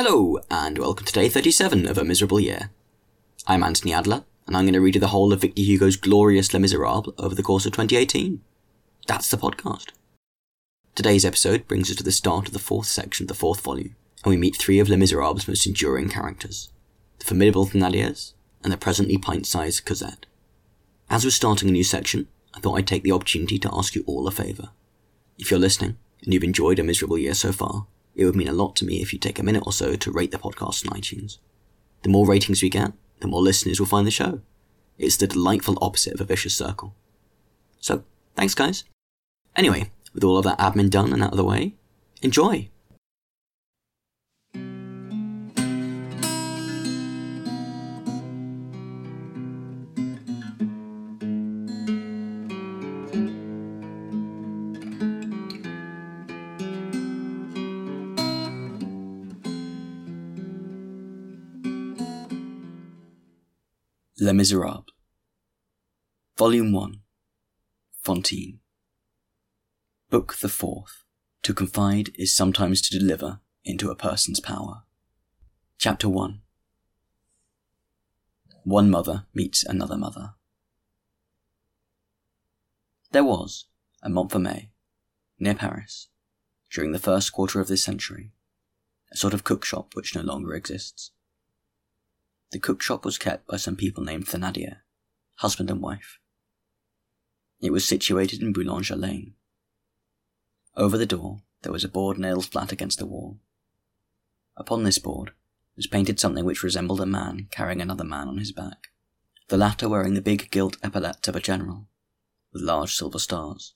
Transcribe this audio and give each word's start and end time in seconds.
Hello, 0.00 0.38
and 0.48 0.78
welcome 0.78 1.04
to 1.06 1.12
day 1.12 1.28
37 1.28 1.84
of 1.84 1.98
A 1.98 2.04
Miserable 2.04 2.38
Year. 2.38 2.70
I'm 3.48 3.64
Anthony 3.64 3.92
Adler, 3.92 4.22
and 4.46 4.56
I'm 4.56 4.62
going 4.62 4.74
to 4.74 4.80
read 4.80 4.94
you 4.94 5.00
the 5.00 5.08
whole 5.08 5.32
of 5.32 5.40
Victor 5.40 5.60
Hugo's 5.60 5.96
glorious 5.96 6.54
Les 6.54 6.60
Miserables 6.60 7.12
over 7.18 7.34
the 7.34 7.42
course 7.42 7.66
of 7.66 7.72
2018. 7.72 8.40
That's 9.08 9.28
the 9.28 9.36
podcast. 9.36 9.88
Today's 10.94 11.24
episode 11.24 11.66
brings 11.66 11.90
us 11.90 11.96
to 11.96 12.04
the 12.04 12.12
start 12.12 12.46
of 12.46 12.52
the 12.52 12.60
fourth 12.60 12.86
section 12.86 13.24
of 13.24 13.28
the 13.28 13.34
fourth 13.34 13.60
volume, 13.60 13.96
and 14.22 14.30
we 14.30 14.36
meet 14.36 14.54
three 14.54 14.78
of 14.78 14.88
Les 14.88 14.96
Miserables' 14.96 15.48
most 15.48 15.66
enduring 15.66 16.08
characters 16.08 16.70
the 17.18 17.24
formidable 17.24 17.66
Thénardiers 17.66 18.34
and 18.62 18.72
the 18.72 18.76
presently 18.76 19.18
pint 19.18 19.48
sized 19.48 19.84
Cosette. 19.84 20.26
As 21.10 21.24
we're 21.24 21.30
starting 21.30 21.70
a 21.70 21.72
new 21.72 21.82
section, 21.82 22.28
I 22.54 22.60
thought 22.60 22.76
I'd 22.78 22.86
take 22.86 23.02
the 23.02 23.10
opportunity 23.10 23.58
to 23.58 23.70
ask 23.72 23.96
you 23.96 24.04
all 24.06 24.28
a 24.28 24.30
favour. 24.30 24.68
If 25.40 25.50
you're 25.50 25.58
listening, 25.58 25.96
and 26.22 26.32
you've 26.32 26.44
enjoyed 26.44 26.78
a 26.78 26.84
miserable 26.84 27.18
year 27.18 27.34
so 27.34 27.50
far, 27.50 27.88
it 28.18 28.24
would 28.24 28.36
mean 28.36 28.48
a 28.48 28.52
lot 28.52 28.74
to 28.76 28.84
me 28.84 29.00
if 29.00 29.12
you 29.12 29.18
take 29.18 29.38
a 29.38 29.44
minute 29.44 29.62
or 29.64 29.72
so 29.72 29.94
to 29.94 30.10
rate 30.10 30.32
the 30.32 30.38
podcast 30.38 30.84
on 30.84 30.98
iTunes. 30.98 31.38
The 32.02 32.08
more 32.08 32.26
ratings 32.26 32.62
we 32.62 32.68
get, 32.68 32.92
the 33.20 33.28
more 33.28 33.40
listeners 33.40 33.78
will 33.78 33.86
find 33.86 34.04
the 34.06 34.10
show. 34.10 34.40
It's 34.98 35.16
the 35.16 35.28
delightful 35.28 35.78
opposite 35.80 36.14
of 36.14 36.20
a 36.20 36.24
vicious 36.24 36.54
circle. 36.54 36.96
So, 37.78 38.02
thanks 38.34 38.56
guys. 38.56 38.82
Anyway, 39.54 39.92
with 40.12 40.24
all 40.24 40.36
of 40.36 40.44
that 40.44 40.58
admin 40.58 40.90
done 40.90 41.12
and 41.12 41.22
out 41.22 41.30
of 41.30 41.36
the 41.36 41.44
way, 41.44 41.76
enjoy! 42.20 42.68
Les 64.20 64.32
Miserables. 64.32 64.84
Volume 66.36 66.72
1. 66.72 67.00
Fantine. 68.02 68.58
Book 70.10 70.34
the 70.38 70.48
fourth. 70.48 71.04
To 71.42 71.54
confide 71.54 72.10
is 72.16 72.34
sometimes 72.34 72.80
to 72.82 72.98
deliver 72.98 73.38
into 73.64 73.92
a 73.92 73.94
person's 73.94 74.40
power. 74.40 74.82
Chapter 75.78 76.08
1. 76.08 76.40
One 78.64 78.90
mother 78.90 79.26
meets 79.34 79.64
another 79.64 79.96
mother. 79.96 80.34
There 83.12 83.22
was, 83.22 83.66
at 84.02 84.10
Montfermeil, 84.10 84.70
near 85.38 85.54
Paris, 85.54 86.08
during 86.72 86.90
the 86.90 86.98
first 86.98 87.32
quarter 87.32 87.60
of 87.60 87.68
this 87.68 87.84
century, 87.84 88.32
a 89.12 89.16
sort 89.16 89.32
of 89.32 89.44
cookshop 89.44 89.94
which 89.94 90.16
no 90.16 90.22
longer 90.22 90.54
exists. 90.54 91.12
The 92.50 92.58
cookshop 92.58 93.04
was 93.04 93.18
kept 93.18 93.46
by 93.46 93.58
some 93.58 93.76
people 93.76 94.02
named 94.02 94.26
Thénardier, 94.26 94.78
husband 95.36 95.70
and 95.70 95.82
wife. 95.82 96.18
It 97.60 97.72
was 97.72 97.84
situated 97.84 98.40
in 98.40 98.52
Boulanger 98.52 98.96
Lane. 98.96 99.34
Over 100.76 100.96
the 100.96 101.06
door 101.06 101.42
there 101.62 101.72
was 101.72 101.84
a 101.84 101.88
board 101.88 102.18
nailed 102.18 102.46
flat 102.46 102.72
against 102.72 102.98
the 102.98 103.06
wall. 103.06 103.38
Upon 104.56 104.84
this 104.84 104.98
board 104.98 105.32
was 105.76 105.86
painted 105.86 106.18
something 106.18 106.44
which 106.44 106.62
resembled 106.62 107.00
a 107.00 107.06
man 107.06 107.48
carrying 107.50 107.82
another 107.82 108.04
man 108.04 108.28
on 108.28 108.38
his 108.38 108.52
back, 108.52 108.88
the 109.48 109.56
latter 109.56 109.88
wearing 109.88 110.14
the 110.14 110.22
big 110.22 110.50
gilt 110.50 110.76
epaulettes 110.82 111.28
of 111.28 111.36
a 111.36 111.40
general, 111.40 111.88
with 112.52 112.62
large 112.62 112.94
silver 112.94 113.18
stars. 113.18 113.74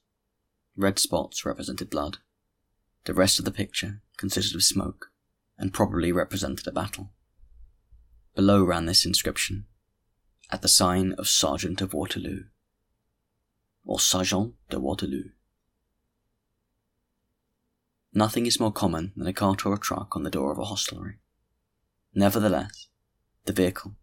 Red 0.77 0.99
spots 0.99 1.45
represented 1.45 1.91
blood. 1.91 2.19
The 3.05 3.15
rest 3.15 3.39
of 3.39 3.45
the 3.45 3.51
picture 3.51 4.01
consisted 4.17 4.57
of 4.57 4.63
smoke, 4.63 5.11
and 5.59 5.75
probably 5.75 6.11
represented 6.11 6.67
a 6.67 6.73
battle. 6.73 7.11
Below 8.35 8.65
ran 8.65 8.87
this 8.87 9.05
inscription 9.05 9.67
At 10.51 10.63
the 10.63 10.69
sign 10.69 11.13
of 11.19 11.29
Sergeant 11.29 11.83
of 11.83 11.93
Waterloo, 11.93 12.45
or 13.85 14.01
Sergeant 14.01 14.55
de 14.71 14.81
Waterloo. 14.81 15.31
Nothing 18.15 18.47
is 18.47 18.59
more 18.59 18.73
common 18.73 19.13
than 19.17 19.27
a 19.27 19.35
cart 19.35 19.67
or 19.67 19.75
a 19.75 19.79
truck 19.79 20.17
on 20.17 20.23
the 20.23 20.31
door 20.31 20.51
of 20.51 20.59
a 20.59 20.65
hostelry. 20.65 21.19
Nevertheless, 22.15 22.89
the 23.45 23.53
vehicle, 23.53 23.97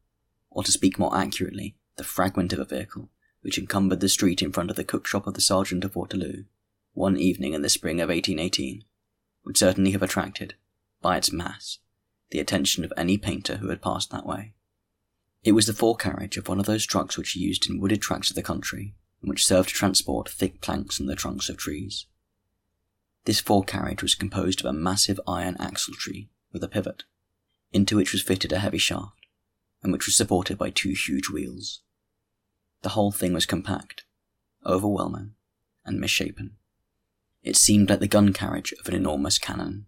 or 0.52 0.64
to 0.64 0.72
speak 0.72 1.00
more 1.00 1.18
accurately, 1.18 1.76
the 1.96 2.04
fragment 2.04 2.54
of 2.54 2.60
a 2.60 2.66
vehicle, 2.66 3.10
which 3.42 3.58
encumbered 3.58 4.00
the 4.00 4.10
street 4.10 4.44
in 4.44 4.52
front 4.52 4.70
of 4.70 4.76
the 4.76 4.84
cookshop 4.84 5.26
of 5.26 5.34
the 5.34 5.42
Sergeant 5.42 5.84
of 5.84 5.96
Waterloo, 5.96 6.44
one 6.94 7.18
evening 7.18 7.54
in 7.54 7.64
the 7.64 7.70
spring 7.70 8.00
of 8.00 8.10
1818, 8.10 8.84
would 9.44 9.58
certainly 9.58 9.90
have 9.92 10.04
attracted, 10.04 10.54
by 11.02 11.18
its 11.18 11.32
mass, 11.32 11.80
the 12.32 12.40
attention 12.40 12.84
of 12.84 12.94
any 12.96 13.18
painter 13.18 13.58
who 13.58 13.70
had 13.70 13.82
passed 13.82 14.12
that 14.12 14.26
way. 14.26 14.54
It 15.44 15.54
was 15.54 15.68
the 15.68 15.74
forecarriage 15.74 16.38
of 16.38 16.48
one 16.48 16.60
of 16.60 16.66
those 16.66 16.86
trucks 16.86 17.18
which 17.18 17.36
are 17.36 17.40
used 17.40 17.70
in 17.70 17.80
wooded 17.80 18.02
tracts 18.02 18.30
of 18.30 18.36
the 18.36 18.44
country, 18.44 18.94
and 19.22 19.30
which 19.30 19.46
serve 19.46 19.68
to 19.68 19.74
transport 19.74 20.30
thick 20.30 20.62
planks 20.62 21.00
and 21.00 21.10
the 21.10 21.16
trunks 21.16 21.50
of 21.50 21.58
trees. 21.58 22.06
This 23.26 23.42
forecarriage 23.42 24.02
was 24.02 24.16
composed 24.16 24.60
of 24.60 24.66
a 24.66 24.74
massive 24.74 25.20
iron 25.28 25.56
axletree 25.56 26.30
with 26.52 26.64
a 26.64 26.68
pivot, 26.68 27.04
into 27.72 27.96
which 27.96 28.12
was 28.12 28.22
fitted 28.22 28.52
a 28.52 28.60
heavy 28.60 28.78
shaft, 28.78 29.28
and 29.84 29.94
which 29.94 30.06
was 30.06 30.16
supported 30.16 30.58
by 30.58 30.70
two 30.70 30.94
huge 30.94 31.30
wheels. 31.30 31.82
The 32.82 32.90
whole 32.90 33.12
thing 33.12 33.34
was 33.34 33.46
compact, 33.46 34.04
overwhelming, 34.66 35.34
and 35.86 36.00
misshapen. 36.00 36.56
It 37.44 37.56
seemed 37.56 37.90
like 37.90 38.00
the 38.00 38.08
gun 38.08 38.34
carriage 38.34 38.74
of 38.80 38.88
an 38.88 38.96
enormous 38.96 39.38
cannon. 39.38 39.86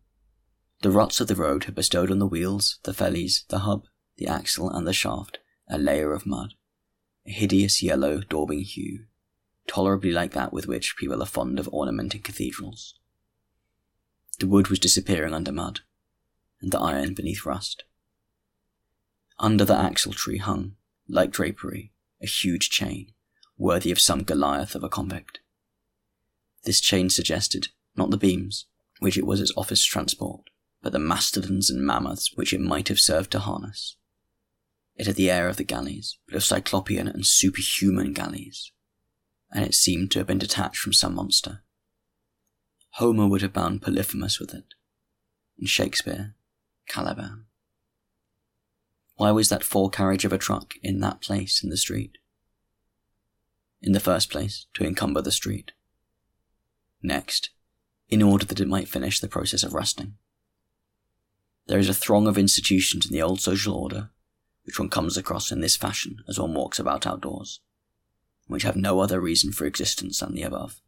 The 0.82 0.92
ruts 0.92 1.20
of 1.20 1.28
the 1.28 1.36
road 1.36 1.66
had 1.66 1.76
bestowed 1.76 2.10
on 2.10 2.20
the 2.20 2.28
wheels, 2.28 2.80
the 2.84 2.94
fellies, 2.94 3.46
the 3.50 3.60
hub, 3.60 3.86
the 4.18 4.28
axle, 4.28 4.70
and 4.70 4.88
the 4.88 4.94
shaft 4.94 5.38
a 5.72 5.78
layer 5.78 6.12
of 6.12 6.26
mud, 6.26 6.54
a 7.26 7.32
hideous 7.32 7.82
yellow, 7.82 8.20
daubing 8.20 8.62
hue, 8.62 9.06
tolerably 9.68 10.12
like 10.12 10.34
that 10.34 10.52
with 10.52 10.68
which 10.68 10.98
people 10.98 11.24
are 11.24 11.28
fond 11.28 11.60
of 11.60 11.68
ornamenting 11.70 12.22
cathedrals. 12.22 12.96
The 14.40 14.48
wood 14.48 14.68
was 14.68 14.80
disappearing 14.80 15.34
under 15.34 15.52
mud, 15.52 15.80
and 16.62 16.72
the 16.72 16.80
iron 16.80 17.14
beneath 17.14 17.46
rust. 17.46 17.86
Under 19.40 19.64
the 19.64 19.78
axle 19.78 20.14
tree 20.14 20.40
hung, 20.40 20.76
like 21.08 21.32
drapery, 21.32 21.94
a 22.22 22.28
huge 22.28 22.70
chain, 22.70 23.14
worthy 23.58 23.92
of 23.92 24.00
some 24.00 24.24
Goliath 24.24 24.76
of 24.76 24.84
a 24.84 24.90
convict. 24.90 25.40
This 26.64 26.82
chain 26.82 27.10
suggested, 27.10 27.70
not 27.96 28.12
the 28.12 28.18
beams, 28.18 28.66
which 29.00 29.18
it 29.18 29.26
was 29.26 29.40
its 29.40 29.54
office 29.56 29.84
to 29.86 29.90
transport, 29.90 30.51
but 30.82 30.92
the 30.92 31.00
mastodons 31.00 31.70
and 31.70 31.86
mammoths 31.86 32.36
which 32.36 32.54
it 32.54 32.62
might 32.62 32.88
have 32.88 33.00
served 33.00 33.32
to 33.32 33.40
harness. 33.40 33.96
It 34.96 35.08
had 35.08 35.16
the 35.16 35.32
air 35.32 35.48
of 35.48 35.58
the 35.58 35.64
galleys, 35.64 36.18
but 36.28 36.36
of 36.36 36.44
cyclopean 36.44 37.08
and 37.08 37.26
superhuman 37.26 38.14
galleys, 38.14 38.72
and 39.52 39.66
it 39.66 39.74
seemed 39.74 40.12
to 40.12 40.20
have 40.20 40.28
been 40.28 40.38
detached 40.38 40.78
from 40.78 40.94
some 40.94 41.16
monster. 41.16 41.64
Homer 42.96 43.28
would 43.28 43.42
have 43.42 43.54
bound 43.54 43.82
Polyphemus 43.82 44.40
with 44.40 44.54
it, 44.54 44.74
and 45.58 45.70
Shakespeare, 45.70 46.36
Caliban. 46.88 47.46
Why 49.16 49.32
was 49.32 49.50
that 49.50 49.64
four 49.64 49.90
forecarriage 49.90 50.26
of 50.26 50.34
a 50.34 50.38
truck 50.38 50.74
in 50.82 51.00
that 51.00 51.22
place 51.22 51.64
in 51.64 51.70
the 51.70 51.78
street? 51.78 52.18
In 53.82 53.94
the 53.94 54.00
first 54.00 54.30
place, 54.30 54.66
to 54.74 54.84
encumber 54.84 55.22
the 55.22 55.32
street. 55.32 55.72
Next, 57.02 57.52
in 58.10 58.22
order 58.22 58.46
that 58.46 58.60
it 58.60 58.68
might 58.68 58.88
finish 58.88 59.20
the 59.20 59.28
process 59.28 59.64
of 59.64 59.74
rusting. 59.74 60.16
There 61.72 61.80
is 61.80 61.88
a 61.88 61.94
throng 61.94 62.28
of 62.28 62.38
institutions 62.38 63.06
in 63.06 63.14
the 63.14 63.22
old 63.22 63.40
social 63.40 63.74
order, 63.74 64.10
which 64.66 64.78
one 64.78 64.90
comes 64.90 65.16
across 65.16 65.54
in 65.54 65.62
this 65.62 65.78
fashion 65.78 66.18
as 66.28 66.38
one 66.38 66.54
walks 66.54 66.80
about 66.80 67.08
outdoors, 67.08 67.62
which 68.46 68.64
have 68.64 68.76
no 68.76 69.00
other 69.00 69.22
reason 69.22 69.54
for 69.54 69.66
existence 69.66 70.20
than 70.20 70.34
the 70.34 70.42
above. 70.42 70.82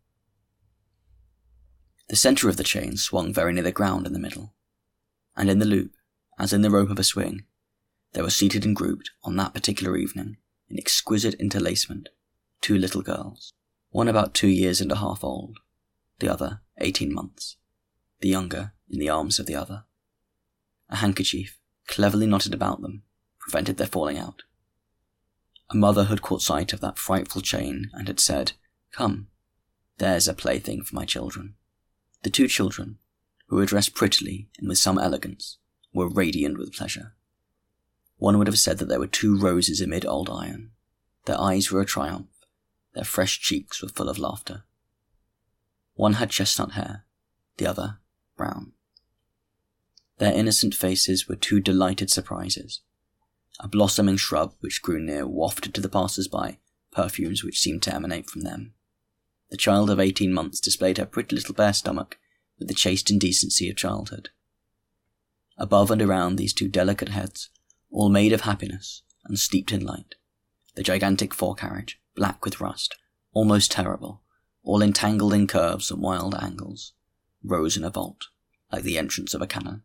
The 2.09 2.17
centre 2.17 2.49
of 2.49 2.57
the 2.57 2.65
chain 2.65 2.97
swung 2.97 3.33
very 3.33 3.53
near 3.53 3.63
the 3.63 3.71
ground 3.71 4.05
in 4.05 4.11
the 4.11 4.19
middle, 4.19 4.55
and 5.37 5.49
in 5.49 5.59
the 5.59 5.65
loop, 5.65 5.93
as 6.37 6.51
in 6.51 6.63
the 6.63 6.69
rope 6.69 6.89
of 6.89 6.99
a 6.99 7.03
swing, 7.05 7.45
there 8.11 8.23
were 8.25 8.29
seated 8.29 8.65
and 8.65 8.75
grouped 8.75 9.09
on 9.23 9.37
that 9.37 9.53
particular 9.53 9.95
evening, 9.95 10.35
in 10.67 10.77
exquisite 10.77 11.39
interlacement, 11.39 12.07
two 12.59 12.77
little 12.77 13.01
girls, 13.01 13.53
one 13.91 14.09
about 14.09 14.33
two 14.33 14.49
years 14.49 14.81
and 14.81 14.91
a 14.91 14.97
half 14.97 15.23
old, 15.23 15.59
the 16.19 16.27
other 16.27 16.59
eighteen 16.79 17.13
months, 17.13 17.55
the 18.19 18.27
younger 18.27 18.73
in 18.89 18.99
the 18.99 19.07
arms 19.07 19.39
of 19.39 19.45
the 19.45 19.55
other. 19.55 19.85
Handkerchief, 21.03 21.59
cleverly 21.85 22.25
knotted 22.25 22.53
about 22.53 22.81
them, 22.81 23.03
prevented 23.37 23.75
their 23.75 23.87
falling 23.87 24.17
out. 24.17 24.43
A 25.69 25.75
mother 25.75 26.05
had 26.05 26.21
caught 26.21 26.41
sight 26.41 26.71
of 26.71 26.79
that 26.79 26.97
frightful 26.97 27.41
chain 27.41 27.91
and 27.91 28.07
had 28.07 28.21
said, 28.21 28.53
Come, 28.93 29.27
there's 29.97 30.29
a 30.29 30.33
plaything 30.33 30.81
for 30.81 30.95
my 30.95 31.03
children. 31.03 31.55
The 32.21 32.29
two 32.29 32.47
children, 32.47 32.99
who 33.47 33.57
were 33.57 33.65
dressed 33.65 33.93
prettily 33.93 34.47
and 34.57 34.69
with 34.69 34.77
some 34.77 34.97
elegance, 34.97 35.57
were 35.93 36.07
radiant 36.07 36.57
with 36.57 36.71
pleasure. 36.71 37.13
One 38.15 38.37
would 38.37 38.47
have 38.47 38.57
said 38.57 38.77
that 38.77 38.87
there 38.87 38.99
were 39.01 39.07
two 39.07 39.37
roses 39.37 39.81
amid 39.81 40.05
old 40.05 40.29
iron. 40.29 40.71
Their 41.25 41.37
eyes 41.37 41.69
were 41.69 41.81
a 41.81 41.85
triumph, 41.85 42.29
their 42.93 43.03
fresh 43.03 43.41
cheeks 43.41 43.81
were 43.81 43.89
full 43.89 44.07
of 44.07 44.17
laughter. 44.17 44.63
One 45.95 46.13
had 46.13 46.29
chestnut 46.29 46.71
hair, 46.71 47.03
the 47.57 47.67
other 47.67 47.99
brown. 48.37 48.71
Their 50.19 50.33
innocent 50.33 50.75
faces 50.75 51.27
were 51.27 51.35
two 51.35 51.59
delighted 51.59 52.09
surprises. 52.09 52.81
A 53.59 53.67
blossoming 53.67 54.17
shrub 54.17 54.53
which 54.59 54.81
grew 54.81 54.99
near 54.99 55.27
wafted 55.27 55.73
to 55.73 55.81
the 55.81 55.89
passers-by 55.89 56.59
perfumes 56.91 57.43
which 57.43 57.59
seemed 57.59 57.81
to 57.83 57.93
emanate 57.93 58.29
from 58.29 58.41
them. 58.41 58.73
The 59.49 59.57
child 59.57 59.89
of 59.89 59.99
eighteen 59.99 60.33
months 60.33 60.59
displayed 60.59 60.97
her 60.97 61.05
pretty 61.05 61.35
little 61.35 61.55
bare 61.55 61.73
stomach 61.73 62.17
with 62.59 62.67
the 62.67 62.73
chaste 62.73 63.09
indecency 63.09 63.69
of 63.69 63.75
childhood. 63.75 64.29
Above 65.57 65.91
and 65.91 66.01
around 66.01 66.35
these 66.35 66.53
two 66.53 66.67
delicate 66.67 67.09
heads, 67.09 67.49
all 67.91 68.09
made 68.09 68.33
of 68.33 68.41
happiness 68.41 69.01
and 69.25 69.37
steeped 69.37 69.71
in 69.71 69.85
light, 69.85 70.15
the 70.75 70.83
gigantic 70.83 71.33
forecarriage, 71.33 71.95
black 72.15 72.43
with 72.45 72.59
rust, 72.59 72.95
almost 73.33 73.71
terrible, 73.71 74.21
all 74.63 74.81
entangled 74.81 75.33
in 75.33 75.47
curves 75.47 75.91
and 75.91 76.01
wild 76.01 76.35
angles, 76.35 76.93
rose 77.43 77.77
in 77.77 77.83
a 77.83 77.89
vault, 77.89 78.27
like 78.71 78.83
the 78.83 78.97
entrance 78.97 79.33
of 79.33 79.41
a 79.41 79.47
cannon, 79.47 79.83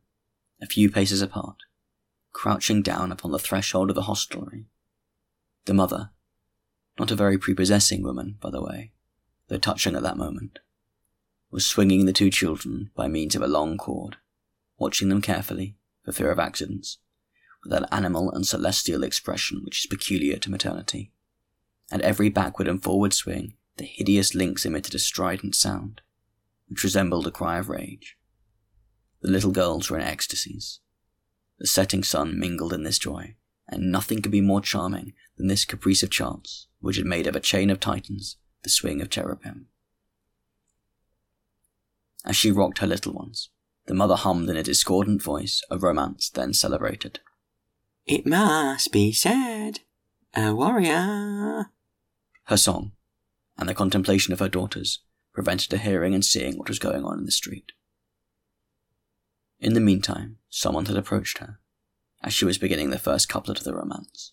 a 0.61 0.67
few 0.67 0.91
paces 0.91 1.23
apart, 1.23 1.63
crouching 2.33 2.83
down 2.83 3.13
upon 3.13 3.33
the 3.33 3.39
threshold 3.39 3.91
of 3.91 3.95
the 3.95 4.03
hostelry. 4.03 4.67
The 5.65 5.75
mother, 5.75 6.11
not 6.99 7.11
a 7.11 7.17
very 7.17 7.39
prepossessing 7.39 8.03
woman, 8.03 8.37
by 8.41 8.51
the 8.51 8.63
way, 8.63 8.93
though 9.49 9.59
touching 9.59 9.95
at 9.95 10.03
that 10.03 10.17
moment, 10.17 10.59
was 11.51 11.67
swinging 11.67 12.07
the 12.07 12.13
two 12.13 12.31
children 12.31 12.91
by 12.95 13.09
means 13.09 13.35
of 13.35 13.43
a 13.43 13.49
long 13.49 13.79
cord, 13.79 14.17
watching 14.79 15.09
them 15.09 15.23
carefully, 15.23 15.77
for 16.05 16.13
fear 16.13 16.31
of 16.31 16.39
accidents, 16.39 16.99
with 17.63 17.73
that 17.73 17.89
animal 17.93 18.31
and 18.31 18.47
celestial 18.47 19.03
expression 19.03 19.63
which 19.65 19.81
is 19.81 19.87
peculiar 19.87 20.37
to 20.39 20.51
maternity. 20.51 21.13
At 21.91 22.03
every 22.03 22.29
backward 22.29 22.69
and 22.69 22.83
forward 22.83 23.15
swing, 23.15 23.55
the 23.77 23.85
hideous 23.85 24.35
links 24.35 24.67
emitted 24.67 24.95
a 24.95 24.99
strident 24.99 25.55
sound, 25.55 26.03
which 26.69 26.85
resembled 26.85 27.27
a 27.27 27.31
cry 27.31 27.59
of 27.59 27.69
rage. 27.69 28.18
The 29.21 29.31
little 29.31 29.51
girls 29.51 29.91
were 29.91 29.99
in 29.99 30.05
ecstasies. 30.05 30.81
The 31.59 31.67
setting 31.67 32.05
sun 32.05 32.39
mingled 32.39 32.73
in 32.73 32.85
this 32.85 32.99
joy, 32.99 33.35
and 33.69 33.91
nothing 33.91 34.23
could 34.23 34.33
be 34.33 34.41
more 34.41 34.61
charming 34.61 35.13
than 35.37 35.49
this 35.49 35.65
caprice 35.65 36.03
of 36.03 36.11
chance, 36.11 36.69
which 36.81 36.97
had 36.97 37.07
made 37.07 37.27
of 37.27 37.35
a 37.35 37.41
chain 37.41 37.71
of 37.71 37.81
titans 37.81 38.37
the 38.63 38.71
swing 38.71 39.01
of 39.01 39.11
cherubim. 39.11 39.67
As 42.25 42.37
she 42.37 42.51
rocked 42.51 42.79
her 42.79 42.87
little 42.87 43.13
ones, 43.13 43.51
the 43.87 43.95
mother 43.95 44.17
hummed 44.17 44.51
in 44.51 44.57
a 44.57 44.63
discordant 44.63 45.23
voice 45.23 45.63
a 45.71 45.79
romance 45.79 46.29
then 46.29 46.53
celebrated. 46.53 47.21
It 48.05 48.27
must 48.27 48.93
be 48.93 49.13
said, 49.13 49.81
a 50.35 50.55
warrior. 50.55 51.71
Her 52.45 52.57
song, 52.57 52.93
and 53.57 53.69
the 53.69 53.75
contemplation 53.75 54.33
of 54.33 54.41
her 54.41 54.49
daughters, 54.49 55.01
prevented 55.33 55.73
her 55.73 55.79
hearing 55.79 56.15
and 56.15 56.25
seeing 56.25 56.59
what 56.59 56.69
was 56.69 56.79
going 56.79 57.05
on 57.05 57.19
in 57.19 57.25
the 57.25 57.33
street. 57.33 57.73
In 59.61 59.75
the 59.75 59.81
meantime, 59.81 60.39
someone 60.49 60.87
had 60.87 60.97
approached 60.97 61.39
her, 61.39 61.59
as 62.23 62.33
she 62.33 62.45
was 62.45 62.59
beginning 62.59 62.91
the 62.91 62.99
first 62.99 63.29
couplet 63.29 63.59
of 63.59 63.65
the 63.65 63.75
romance, 63.75 64.33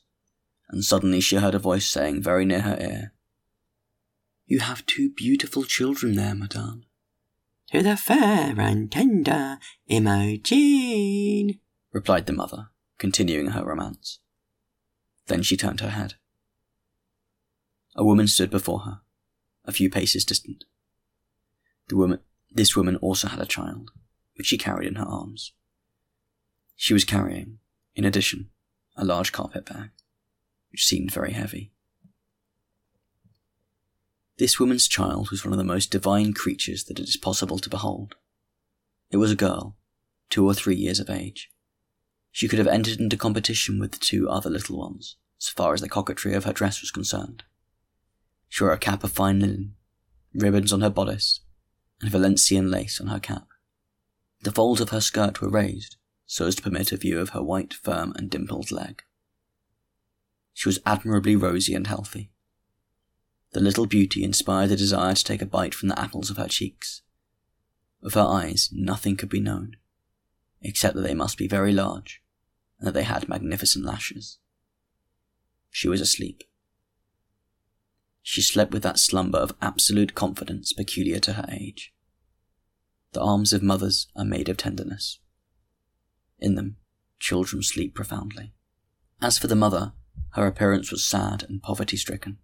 and 0.69 0.83
suddenly 0.83 1.19
she 1.19 1.37
heard 1.37 1.55
a 1.55 1.59
voice 1.59 1.87
saying 1.87 2.21
very 2.21 2.45
near 2.45 2.61
her 2.61 2.77
ear, 2.79 3.13
You 4.45 4.59
have 4.59 4.85
two 4.85 5.09
beautiful 5.09 5.63
children 5.63 6.15
there, 6.15 6.35
madame. 6.35 6.85
To 7.71 7.81
the 7.81 7.97
fair 7.97 8.59
and 8.59 8.91
tender 8.91 9.57
Imogen, 9.87 11.59
replied 11.91 12.27
the 12.27 12.33
mother, 12.33 12.69
continuing 12.99 13.47
her 13.47 13.65
romance. 13.65 14.19
Then 15.25 15.41
she 15.41 15.57
turned 15.57 15.81
her 15.81 15.89
head. 15.89 16.15
A 17.95 18.03
woman 18.03 18.27
stood 18.27 18.51
before 18.51 18.81
her, 18.81 19.01
a 19.63 19.71
few 19.71 19.89
paces 19.89 20.25
distant. 20.25 20.65
The 21.87 21.95
woman, 21.95 22.19
this 22.51 22.75
woman 22.75 22.97
also 22.97 23.27
had 23.27 23.39
a 23.39 23.45
child, 23.45 23.91
which 24.35 24.47
she 24.47 24.57
carried 24.57 24.87
in 24.87 24.95
her 24.95 25.05
arms. 25.05 25.53
She 26.75 26.93
was 26.93 27.03
carrying, 27.03 27.59
in 27.95 28.05
addition, 28.05 28.49
a 28.95 29.05
large 29.05 29.31
carpet 29.31 29.65
bag, 29.65 29.89
which 30.71 30.85
seemed 30.85 31.11
very 31.11 31.31
heavy. 31.31 31.71
This 34.37 34.59
woman's 34.59 34.87
child 34.87 35.31
was 35.31 35.45
one 35.45 35.53
of 35.53 35.57
the 35.57 35.63
most 35.63 35.91
divine 35.91 36.33
creatures 36.33 36.83
that 36.85 36.99
it 36.99 37.07
is 37.07 37.15
possible 37.15 37.57
to 37.59 37.69
behold. 37.69 38.15
It 39.09 39.17
was 39.17 39.31
a 39.31 39.35
girl, 39.35 39.77
two 40.29 40.45
or 40.45 40.53
three 40.53 40.75
years 40.75 40.99
of 40.99 41.09
age. 41.09 41.49
She 42.31 42.49
could 42.49 42.59
have 42.59 42.67
entered 42.67 42.99
into 42.99 43.15
competition 43.15 43.79
with 43.79 43.93
the 43.93 43.97
two 43.97 44.27
other 44.29 44.49
little 44.49 44.77
ones, 44.77 45.15
so 45.37 45.53
far 45.55 45.73
as 45.73 45.79
the 45.79 45.87
coquetry 45.87 46.33
of 46.33 46.43
her 46.43 46.51
dress 46.51 46.81
was 46.81 46.91
concerned. 46.91 47.43
She 48.49 48.61
wore 48.61 48.73
a 48.73 48.77
cap 48.77 49.05
of 49.05 49.11
fine 49.13 49.39
linen, 49.39 49.75
ribbons 50.33 50.73
on 50.73 50.81
her 50.81 50.89
bodice, 50.89 51.39
and 52.01 52.11
Valenciennes 52.11 52.69
lace 52.69 52.99
on 52.99 53.07
her 53.07 53.21
cap. 53.21 53.47
The 54.45 54.51
folds 54.51 54.79
of 54.79 54.89
her 54.89 55.01
skirt 55.01 55.41
were 55.41 55.49
raised, 55.49 55.95
so 56.27 56.45
as 56.45 56.53
to 56.53 56.61
permit 56.61 56.91
a 56.91 56.97
view 56.97 57.19
of 57.19 57.29
her 57.29 57.41
white, 57.41 57.73
firm, 57.73 58.13
and 58.15 58.29
dimpled 58.29 58.71
leg. 58.71 59.01
She 60.53 60.69
was 60.69 60.77
admirably 60.85 61.35
rosy 61.35 61.73
and 61.73 61.87
healthy. 61.87 62.29
The 63.53 63.59
little 63.59 63.87
beauty 63.87 64.23
inspired 64.23 64.69
a 64.69 64.75
desire 64.75 65.15
to 65.15 65.23
take 65.23 65.41
a 65.41 65.47
bite 65.47 65.73
from 65.73 65.89
the 65.89 65.99
apples 65.99 66.29
of 66.29 66.37
her 66.37 66.47
cheeks. 66.47 67.01
Of 68.03 68.13
her 68.13 68.21
eyes, 68.21 68.69
nothing 68.71 69.17
could 69.17 69.29
be 69.29 69.39
known, 69.39 69.77
except 70.61 70.93
that 70.93 71.01
they 71.01 71.15
must 71.15 71.39
be 71.39 71.47
very 71.47 71.71
large, 71.71 72.21
and 72.77 72.85
that 72.85 72.93
they 72.93 73.01
had 73.01 73.27
magnificent 73.27 73.83
lashes. 73.83 74.37
She 75.71 75.87
was 75.87 76.01
asleep. 76.01 76.43
She 78.21 78.43
slept 78.43 78.73
with 78.73 78.83
that 78.83 78.99
slumber 78.99 79.39
of 79.39 79.55
absolute 79.59 80.13
confidence 80.13 80.71
peculiar 80.71 81.17
to 81.21 81.33
her 81.33 81.47
age. 81.49 81.94
The 83.15 83.21
arms 83.21 83.53
of 83.53 83.63
mothers 83.63 84.07
are 84.13 84.25
made 84.25 84.49
of 84.49 84.57
tenderness. 84.57 85.19
In 86.37 86.55
them, 86.55 86.75
children 87.17 87.63
sleep 87.63 87.95
profoundly. 87.95 88.51
As 89.21 89.37
for 89.37 89.47
the 89.47 89.55
mother, 89.55 89.93
her 90.31 90.45
appearance 90.45 90.91
was 90.91 91.07
sad 91.07 91.45
and 91.47 91.63
poverty 91.63 91.95
stricken. 91.95 92.39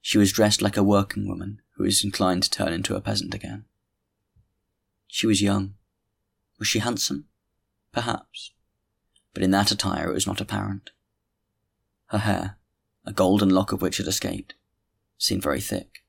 She 0.00 0.16
was 0.16 0.32
dressed 0.32 0.62
like 0.62 0.78
a 0.78 0.82
working 0.82 1.28
woman 1.28 1.60
who 1.76 1.84
is 1.84 2.02
inclined 2.02 2.44
to 2.44 2.50
turn 2.50 2.72
into 2.72 2.96
a 2.96 3.02
peasant 3.02 3.34
again. 3.34 3.66
She 5.06 5.26
was 5.26 5.42
young. 5.42 5.74
Was 6.58 6.68
she 6.68 6.78
handsome? 6.78 7.26
Perhaps. 7.92 8.54
But 9.34 9.42
in 9.42 9.50
that 9.50 9.70
attire 9.70 10.08
it 10.08 10.14
was 10.14 10.26
not 10.26 10.40
apparent. 10.40 10.92
Her 12.06 12.20
hair, 12.20 12.56
a 13.04 13.12
golden 13.12 13.50
lock 13.50 13.70
of 13.70 13.82
which 13.82 13.98
had 13.98 14.06
escaped, 14.06 14.54
seemed 15.18 15.42
very 15.42 15.60
thick, 15.60 16.04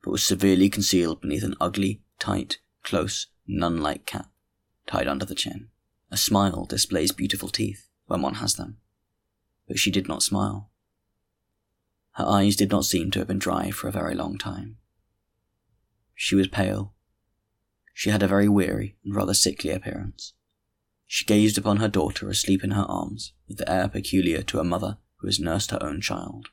but 0.00 0.12
was 0.12 0.22
severely 0.22 0.70
concealed 0.70 1.20
beneath 1.20 1.42
an 1.42 1.56
ugly, 1.60 2.02
tight, 2.18 2.58
close, 2.82 3.26
nun 3.46 3.80
like 3.80 4.06
cap 4.06 4.30
tied 4.86 5.08
under 5.08 5.24
the 5.24 5.34
chin. 5.34 5.68
A 6.10 6.16
smile 6.16 6.64
displays 6.64 7.12
beautiful 7.12 7.48
teeth 7.48 7.88
when 8.06 8.22
one 8.22 8.34
has 8.34 8.54
them, 8.54 8.78
but 9.66 9.78
she 9.78 9.90
did 9.90 10.08
not 10.08 10.22
smile. 10.22 10.70
Her 12.12 12.24
eyes 12.24 12.56
did 12.56 12.70
not 12.70 12.84
seem 12.84 13.10
to 13.10 13.18
have 13.18 13.28
been 13.28 13.38
dry 13.38 13.70
for 13.70 13.88
a 13.88 13.92
very 13.92 14.14
long 14.14 14.38
time. 14.38 14.76
She 16.14 16.34
was 16.34 16.48
pale. 16.48 16.94
She 17.92 18.10
had 18.10 18.22
a 18.22 18.28
very 18.28 18.48
weary 18.48 18.96
and 19.04 19.14
rather 19.14 19.34
sickly 19.34 19.70
appearance. 19.70 20.32
She 21.06 21.24
gazed 21.24 21.58
upon 21.58 21.78
her 21.78 21.88
daughter 21.88 22.28
asleep 22.28 22.64
in 22.64 22.70
her 22.70 22.86
arms 22.88 23.32
with 23.48 23.58
the 23.58 23.70
air 23.70 23.88
peculiar 23.88 24.42
to 24.42 24.60
a 24.60 24.64
mother 24.64 24.98
who 25.16 25.26
has 25.26 25.40
nursed 25.40 25.72
her 25.72 25.82
own 25.82 26.00
child. 26.00 26.48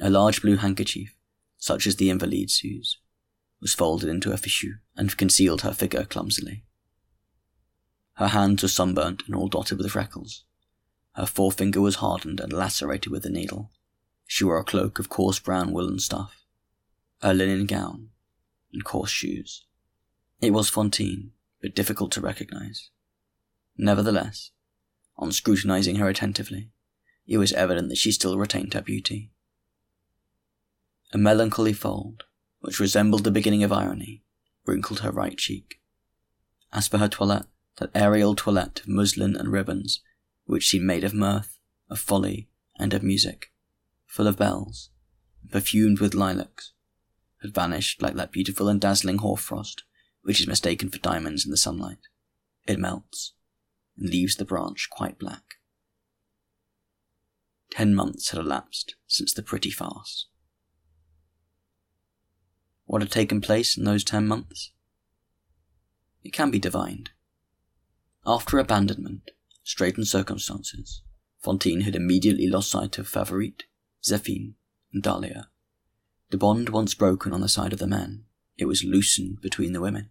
A 0.00 0.10
large 0.10 0.42
blue 0.42 0.56
handkerchief, 0.56 1.14
such 1.56 1.86
as 1.86 1.96
the 1.96 2.10
invalids 2.10 2.62
use, 2.62 2.98
was 3.60 3.74
folded 3.74 4.08
into 4.08 4.32
a 4.32 4.36
fichu 4.36 4.78
and 4.96 5.16
concealed 5.16 5.62
her 5.62 5.72
figure 5.72 6.04
clumsily. 6.04 6.64
Her 8.14 8.28
hands 8.28 8.62
were 8.62 8.68
sunburnt 8.68 9.22
and 9.26 9.34
all 9.34 9.48
dotted 9.48 9.78
with 9.78 9.90
freckles. 9.90 10.44
Her 11.12 11.26
forefinger 11.26 11.80
was 11.80 11.96
hardened 11.96 12.40
and 12.40 12.52
lacerated 12.52 13.10
with 13.10 13.24
a 13.24 13.30
needle. 13.30 13.70
She 14.26 14.44
wore 14.44 14.58
a 14.58 14.64
cloak 14.64 14.98
of 14.98 15.08
coarse 15.08 15.38
brown 15.38 15.72
woolen 15.72 15.98
stuff, 15.98 16.44
a 17.22 17.34
linen 17.34 17.66
gown, 17.66 18.10
and 18.72 18.84
coarse 18.84 19.10
shoes. 19.10 19.64
It 20.40 20.52
was 20.52 20.68
Fantine, 20.68 21.32
but 21.60 21.74
difficult 21.74 22.12
to 22.12 22.20
recognize. 22.20 22.90
Nevertheless, 23.76 24.50
on 25.16 25.32
scrutinizing 25.32 25.96
her 25.96 26.08
attentively, 26.08 26.70
it 27.26 27.38
was 27.38 27.52
evident 27.52 27.88
that 27.88 27.98
she 27.98 28.12
still 28.12 28.38
retained 28.38 28.74
her 28.74 28.82
beauty. 28.82 29.30
A 31.12 31.18
melancholy 31.18 31.72
fold, 31.72 32.24
which 32.60 32.80
resembled 32.80 33.24
the 33.24 33.30
beginning 33.30 33.62
of 33.62 33.72
irony, 33.72 34.22
wrinkled 34.66 35.00
her 35.00 35.10
right 35.10 35.36
cheek. 35.36 35.80
As 36.72 36.88
for 36.88 36.98
her 36.98 37.08
toilette, 37.08 37.46
that 37.76 37.90
aerial 37.94 38.34
toilette 38.34 38.80
of 38.80 38.88
muslin 38.88 39.36
and 39.36 39.52
ribbons, 39.52 40.00
which 40.44 40.68
seemed 40.68 40.86
made 40.86 41.04
of 41.04 41.14
mirth, 41.14 41.58
of 41.88 41.98
folly, 41.98 42.48
and 42.78 42.92
of 42.92 43.02
music, 43.02 43.52
full 44.06 44.26
of 44.26 44.36
bells, 44.36 44.90
perfumed 45.50 46.00
with 46.00 46.14
lilacs, 46.14 46.72
had 47.42 47.54
vanished 47.54 48.02
like 48.02 48.14
that 48.14 48.32
beautiful 48.32 48.68
and 48.68 48.80
dazzling 48.80 49.18
hoarfrost 49.18 49.84
which 50.28 50.40
is 50.40 50.46
mistaken 50.46 50.90
for 50.90 50.98
diamonds 50.98 51.46
in 51.46 51.50
the 51.50 51.56
sunlight. 51.56 52.06
It 52.66 52.78
melts, 52.78 53.32
and 53.96 54.10
leaves 54.10 54.36
the 54.36 54.44
branch 54.44 54.88
quite 54.90 55.18
black. 55.18 55.54
Ten 57.70 57.94
months 57.94 58.28
had 58.28 58.38
elapsed 58.38 58.96
since 59.06 59.32
the 59.32 59.42
pretty 59.42 59.70
farce. 59.70 60.26
What 62.88 63.02
had 63.02 63.10
taken 63.10 63.42
place 63.42 63.76
in 63.76 63.84
those 63.84 64.02
ten 64.02 64.26
months? 64.26 64.72
It 66.24 66.32
can 66.32 66.50
be 66.50 66.58
divined. 66.58 67.10
After 68.26 68.58
abandonment, 68.58 69.30
straitened 69.62 70.08
circumstances, 70.08 71.02
Fantine 71.38 71.82
had 71.82 71.94
immediately 71.94 72.48
lost 72.48 72.70
sight 72.70 72.96
of 72.96 73.06
Favourite, 73.06 73.64
Zéphine, 74.02 74.54
and 74.90 75.02
Dahlia. 75.02 75.50
The 76.30 76.38
bond 76.38 76.70
once 76.70 76.94
broken 76.94 77.34
on 77.34 77.42
the 77.42 77.48
side 77.50 77.74
of 77.74 77.78
the 77.78 77.86
men, 77.86 78.24
it 78.56 78.64
was 78.64 78.82
loosened 78.82 79.42
between 79.42 79.74
the 79.74 79.82
women. 79.82 80.08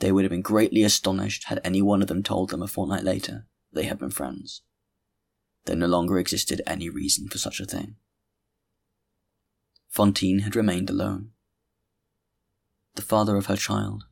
They 0.00 0.10
would 0.10 0.24
have 0.24 0.32
been 0.32 0.42
greatly 0.42 0.82
astonished 0.82 1.44
had 1.44 1.60
any 1.62 1.82
one 1.82 2.02
of 2.02 2.08
them 2.08 2.24
told 2.24 2.50
them 2.50 2.62
a 2.62 2.66
fortnight 2.66 3.04
later 3.04 3.46
they 3.72 3.84
had 3.84 4.00
been 4.00 4.10
friends. 4.10 4.62
There 5.66 5.76
no 5.76 5.86
longer 5.86 6.18
existed 6.18 6.62
any 6.66 6.88
reason 6.88 7.28
for 7.28 7.38
such 7.38 7.60
a 7.60 7.64
thing. 7.64 7.94
Fantine 9.88 10.40
had 10.40 10.56
remained 10.56 10.90
alone. 10.90 11.30
The 12.96 13.02
father 13.02 13.36
of 13.36 13.46
her 13.46 13.56
child, 13.56 14.06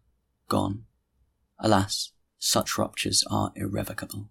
gone. 0.48 0.84
Alas, 1.58 2.12
such 2.38 2.76
ruptures 2.76 3.24
are 3.30 3.50
irrevocable. 3.56 4.28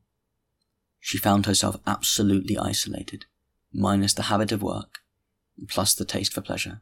She 1.00 1.18
found 1.18 1.48
herself 1.48 1.78
absolutely 1.88 2.56
isolated, 2.60 3.26
minus 3.74 4.14
the 4.14 4.24
habit 4.24 4.52
of 4.52 4.62
work, 4.62 5.00
plus 5.68 5.96
the 5.96 6.06
taste 6.06 6.34
for 6.34 6.42
pleasure. 6.42 6.82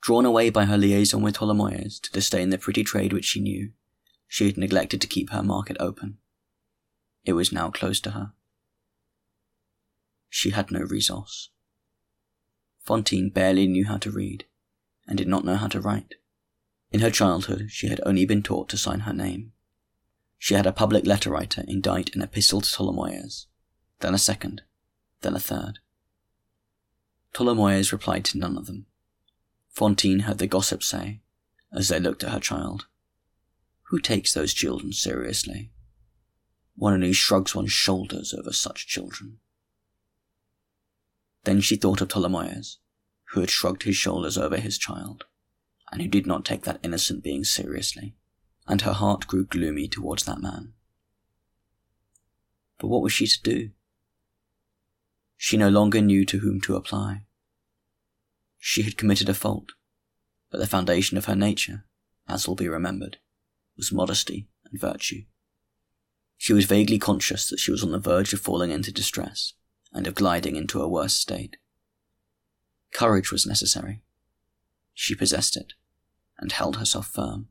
Drawn 0.00 0.24
away 0.24 0.48
by 0.48 0.64
her 0.64 0.78
liaison 0.78 1.22
with 1.22 1.36
Tholomyès 1.36 2.00
to 2.00 2.10
disdain 2.10 2.48
the 2.48 2.56
pretty 2.56 2.82
trade 2.82 3.12
which 3.12 3.26
she 3.26 3.40
knew, 3.40 3.72
she 4.26 4.46
had 4.46 4.56
neglected 4.56 5.02
to 5.02 5.06
keep 5.06 5.30
her 5.30 5.42
market 5.42 5.76
open. 5.78 6.16
It 7.26 7.34
was 7.34 7.52
now 7.52 7.70
closed 7.70 8.04
to 8.04 8.12
her. 8.12 8.32
She 10.30 10.50
had 10.50 10.70
no 10.70 10.80
resource. 10.80 11.50
Fantine 12.80 13.28
barely 13.28 13.66
knew 13.66 13.84
how 13.84 13.98
to 13.98 14.10
read, 14.10 14.46
and 15.06 15.18
did 15.18 15.28
not 15.28 15.44
know 15.44 15.56
how 15.56 15.68
to 15.68 15.80
write. 15.80 16.14
In 16.94 17.00
her 17.00 17.10
childhood, 17.10 17.72
she 17.72 17.88
had 17.88 18.00
only 18.06 18.24
been 18.24 18.44
taught 18.44 18.68
to 18.68 18.76
sign 18.76 19.00
her 19.00 19.12
name. 19.12 19.50
She 20.38 20.54
had 20.54 20.64
a 20.64 20.72
public 20.72 21.04
letter 21.04 21.28
writer 21.28 21.64
indite 21.66 22.14
an 22.14 22.22
epistle 22.22 22.60
to 22.60 22.68
Tholomyès, 22.68 23.46
then 23.98 24.14
a 24.14 24.18
second, 24.18 24.62
then 25.20 25.34
a 25.34 25.40
third. 25.40 25.80
Tholomyès 27.34 27.90
replied 27.90 28.24
to 28.26 28.38
none 28.38 28.56
of 28.56 28.66
them. 28.66 28.86
Fantine 29.70 30.20
heard 30.20 30.38
the 30.38 30.46
gossips 30.46 30.86
say, 30.86 31.20
as 31.72 31.88
they 31.88 31.98
looked 31.98 32.22
at 32.22 32.30
her 32.30 32.38
child, 32.38 32.86
Who 33.88 33.98
takes 33.98 34.32
those 34.32 34.54
children 34.54 34.92
seriously? 34.92 35.72
One 36.76 36.94
only 36.94 37.12
shrugs 37.12 37.56
one's 37.56 37.72
shoulders 37.72 38.32
over 38.32 38.52
such 38.52 38.86
children. 38.86 39.40
Then 41.42 41.60
she 41.60 41.74
thought 41.74 42.00
of 42.00 42.06
Tholomyès, 42.06 42.76
who 43.30 43.40
had 43.40 43.50
shrugged 43.50 43.82
his 43.82 43.96
shoulders 43.96 44.38
over 44.38 44.58
his 44.58 44.78
child, 44.78 45.24
and 45.94 46.02
who 46.02 46.08
did 46.08 46.26
not 46.26 46.44
take 46.44 46.64
that 46.64 46.80
innocent 46.82 47.22
being 47.22 47.44
seriously, 47.44 48.16
and 48.66 48.80
her 48.80 48.94
heart 48.94 49.28
grew 49.28 49.46
gloomy 49.46 49.86
towards 49.86 50.24
that 50.24 50.40
man. 50.40 50.72
But 52.80 52.88
what 52.88 53.00
was 53.00 53.12
she 53.12 53.28
to 53.28 53.40
do? 53.40 53.70
She 55.36 55.56
no 55.56 55.68
longer 55.68 56.00
knew 56.00 56.24
to 56.26 56.40
whom 56.40 56.60
to 56.62 56.74
apply. 56.74 57.26
She 58.58 58.82
had 58.82 58.98
committed 58.98 59.28
a 59.28 59.34
fault, 59.34 59.74
but 60.50 60.58
the 60.58 60.66
foundation 60.66 61.16
of 61.16 61.26
her 61.26 61.36
nature, 61.36 61.84
as 62.28 62.48
will 62.48 62.56
be 62.56 62.68
remembered, 62.68 63.18
was 63.76 63.92
modesty 63.92 64.48
and 64.68 64.80
virtue. 64.80 65.22
She 66.36 66.52
was 66.52 66.64
vaguely 66.64 66.98
conscious 66.98 67.48
that 67.48 67.60
she 67.60 67.70
was 67.70 67.84
on 67.84 67.92
the 67.92 68.00
verge 68.00 68.32
of 68.32 68.40
falling 68.40 68.72
into 68.72 68.90
distress 68.90 69.52
and 69.92 70.08
of 70.08 70.16
gliding 70.16 70.56
into 70.56 70.82
a 70.82 70.88
worse 70.88 71.14
state. 71.14 71.56
Courage 72.92 73.30
was 73.30 73.46
necessary. 73.46 74.02
She 74.92 75.14
possessed 75.14 75.56
it 75.56 75.74
and 76.38 76.52
held 76.52 76.76
herself 76.76 77.06
firm. 77.06 77.48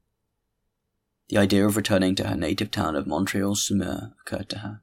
The 1.29 1.37
idea 1.37 1.65
of 1.65 1.77
returning 1.77 2.15
to 2.15 2.27
her 2.27 2.35
native 2.35 2.69
town 2.69 2.95
of 2.95 3.07
Montreuil-sur-Mer 3.07 4.13
occurred 4.21 4.49
to 4.49 4.59
her. 4.59 4.81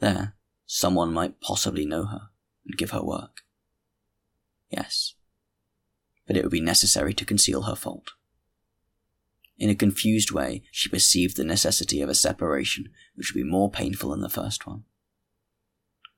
There, 0.00 0.34
someone 0.66 1.12
might 1.12 1.40
possibly 1.40 1.86
know 1.86 2.06
her 2.06 2.30
and 2.66 2.76
give 2.76 2.90
her 2.90 3.02
work. 3.02 3.42
Yes, 4.70 5.14
but 6.26 6.36
it 6.36 6.42
would 6.42 6.50
be 6.50 6.60
necessary 6.60 7.14
to 7.14 7.24
conceal 7.24 7.62
her 7.62 7.76
fault. 7.76 8.12
In 9.56 9.70
a 9.70 9.74
confused 9.76 10.32
way, 10.32 10.64
she 10.72 10.88
perceived 10.88 11.36
the 11.36 11.44
necessity 11.44 12.00
of 12.00 12.08
a 12.08 12.14
separation 12.14 12.88
which 13.14 13.32
would 13.32 13.40
be 13.40 13.48
more 13.48 13.70
painful 13.70 14.10
than 14.10 14.20
the 14.20 14.28
first 14.28 14.66
one. 14.66 14.82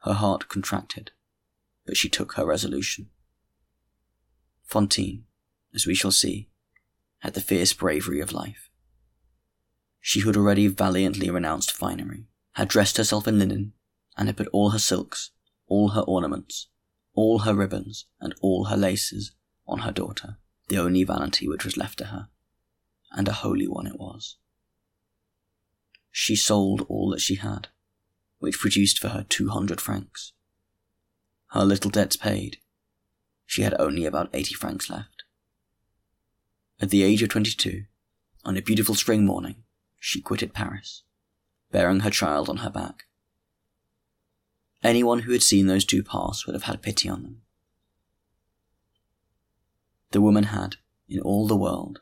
Her 0.05 0.15
heart 0.15 0.49
contracted, 0.49 1.11
but 1.85 1.99
she 1.99 2.09
took 2.09 2.35
her 2.35 2.47
resolution. 2.47 3.11
Fantine, 4.65 5.26
as 5.77 5.87
we 5.87 5.95
shall 5.95 6.11
see, 6.11 6.49
had 7.19 7.35
the 7.35 7.41
fierce 7.41 7.73
bravery 7.73 8.21
of 8.21 8.33
life. 8.33 8.71
She 10.01 10.23
had 10.23 10.37
already 10.37 10.67
valiantly 10.67 11.31
renounced 11.31 11.71
finery, 11.71 12.27
had 12.53 12.69
dressed 12.69 12.97
herself 12.97 13.29
in 13.29 13.39
linen, 13.39 13.75
and 14.17 14.29
had 14.29 14.37
put 14.37 14.49
all 14.49 14.71
her 14.71 14.79
silks, 14.79 15.31
all 15.69 15.91
her 15.91 16.01
ornaments, 16.01 16.69
all 17.15 17.41
her 17.41 17.55
ribbons, 17.55 18.07
and 18.21 18.35
all 18.41 18.65
her 18.65 18.77
laces 18.77 19.33
on 19.69 19.81
her 19.81 19.93
daughter, 19.93 20.39
the 20.69 20.79
only 20.79 21.05
vanity 21.05 21.47
which 21.47 21.65
was 21.65 21.77
left 21.77 21.99
to 21.99 22.07
her, 22.07 22.29
and 23.13 23.29
a 23.29 23.33
holy 23.33 23.69
one 23.69 23.87
it 23.87 23.99
was. 23.99 24.37
She 26.11 26.35
sold 26.35 26.87
all 26.89 27.11
that 27.11 27.21
she 27.21 27.35
had, 27.35 27.69
which 28.39 28.59
produced 28.59 28.99
for 28.99 29.09
her 29.09 29.27
two 29.29 29.51
hundred 29.51 29.81
francs. 29.81 30.33
Her 31.49 31.65
little 31.65 31.91
debts 31.91 32.17
paid, 32.17 32.59
she 33.47 33.63
had 33.63 33.75
only 33.79 34.05
about 34.05 34.31
eighty 34.33 34.55
francs 34.55 34.91
left. 34.91 35.16
At 36.79 36.91
the 36.91 37.03
age 37.03 37.23
of 37.23 37.31
twenty-two, 37.31 37.85
on 38.45 38.57
a 38.57 38.63
beautiful 38.63 38.95
spring 38.95 39.25
morning, 39.25 39.65
she 39.99 40.21
quitted 40.21 40.53
Paris, 40.53 41.03
bearing 41.73 42.01
her 42.01 42.11
child 42.11 42.51
on 42.51 42.59
her 42.59 42.71
back. 42.71 43.05
Anyone 44.83 45.21
who 45.21 45.33
had 45.33 45.43
seen 45.43 45.67
those 45.67 45.87
two 45.87 46.03
pass 46.03 46.47
would 46.47 46.55
have 46.55 46.65
had 46.65 46.83
pity 46.83 47.09
on 47.09 47.23
them. 47.23 47.41
The 50.11 50.21
woman 50.21 50.45
had, 50.45 50.77
in 51.09 51.19
all 51.21 51.47
the 51.49 51.57
world, 51.57 52.01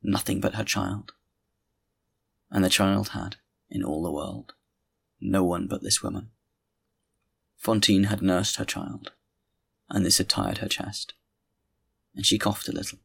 nothing 0.00 0.40
but 0.40 0.54
her 0.54 0.64
child. 0.64 1.12
And 2.50 2.64
the 2.64 2.70
child 2.70 3.08
had, 3.08 3.36
in 3.68 3.82
all 3.82 4.02
the 4.02 4.12
world, 4.12 4.54
no 5.20 5.42
one 5.42 5.66
but 5.66 5.82
this 5.82 6.04
woman. 6.04 6.30
Fantine 7.56 8.04
had 8.04 8.22
nursed 8.22 8.56
her 8.56 8.64
child, 8.64 9.10
and 9.90 10.06
this 10.06 10.18
had 10.18 10.28
tired 10.28 10.58
her 10.58 10.68
chest, 10.68 11.14
and 12.14 12.24
she 12.24 12.38
coughed 12.38 12.68
a 12.68 12.72
little. 12.72 13.00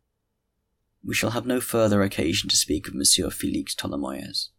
We 1.04 1.16
shall 1.16 1.32
have 1.32 1.46
no 1.46 1.62
further 1.62 2.02
occasion 2.02 2.50
to 2.50 2.58
speak 2.58 2.88
of 2.88 2.94
Monsieur 2.94 3.30
Felix 3.30 3.74
Tholomyès. 3.74 4.50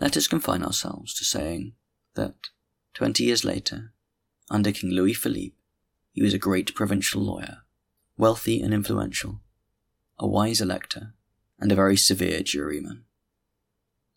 Let 0.00 0.16
us 0.16 0.28
confine 0.28 0.62
ourselves 0.62 1.14
to 1.14 1.24
saying 1.24 1.72
that 2.14 2.50
Twenty 2.98 3.22
years 3.22 3.44
later, 3.44 3.92
under 4.50 4.72
King 4.72 4.90
Louis 4.90 5.14
Philippe, 5.14 5.54
he 6.10 6.20
was 6.20 6.34
a 6.34 6.38
great 6.38 6.74
provincial 6.74 7.22
lawyer, 7.22 7.58
wealthy 8.16 8.60
and 8.60 8.74
influential, 8.74 9.40
a 10.18 10.26
wise 10.26 10.60
elector, 10.60 11.14
and 11.60 11.70
a 11.70 11.76
very 11.76 11.96
severe 11.96 12.40
juryman. 12.40 13.04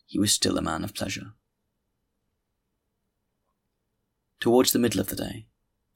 He 0.04 0.18
was 0.18 0.32
still 0.32 0.58
a 0.58 0.62
man 0.62 0.82
of 0.82 0.94
pleasure. 0.94 1.34
Towards 4.40 4.72
the 4.72 4.80
middle 4.80 5.00
of 5.00 5.06
the 5.06 5.14
day, 5.14 5.46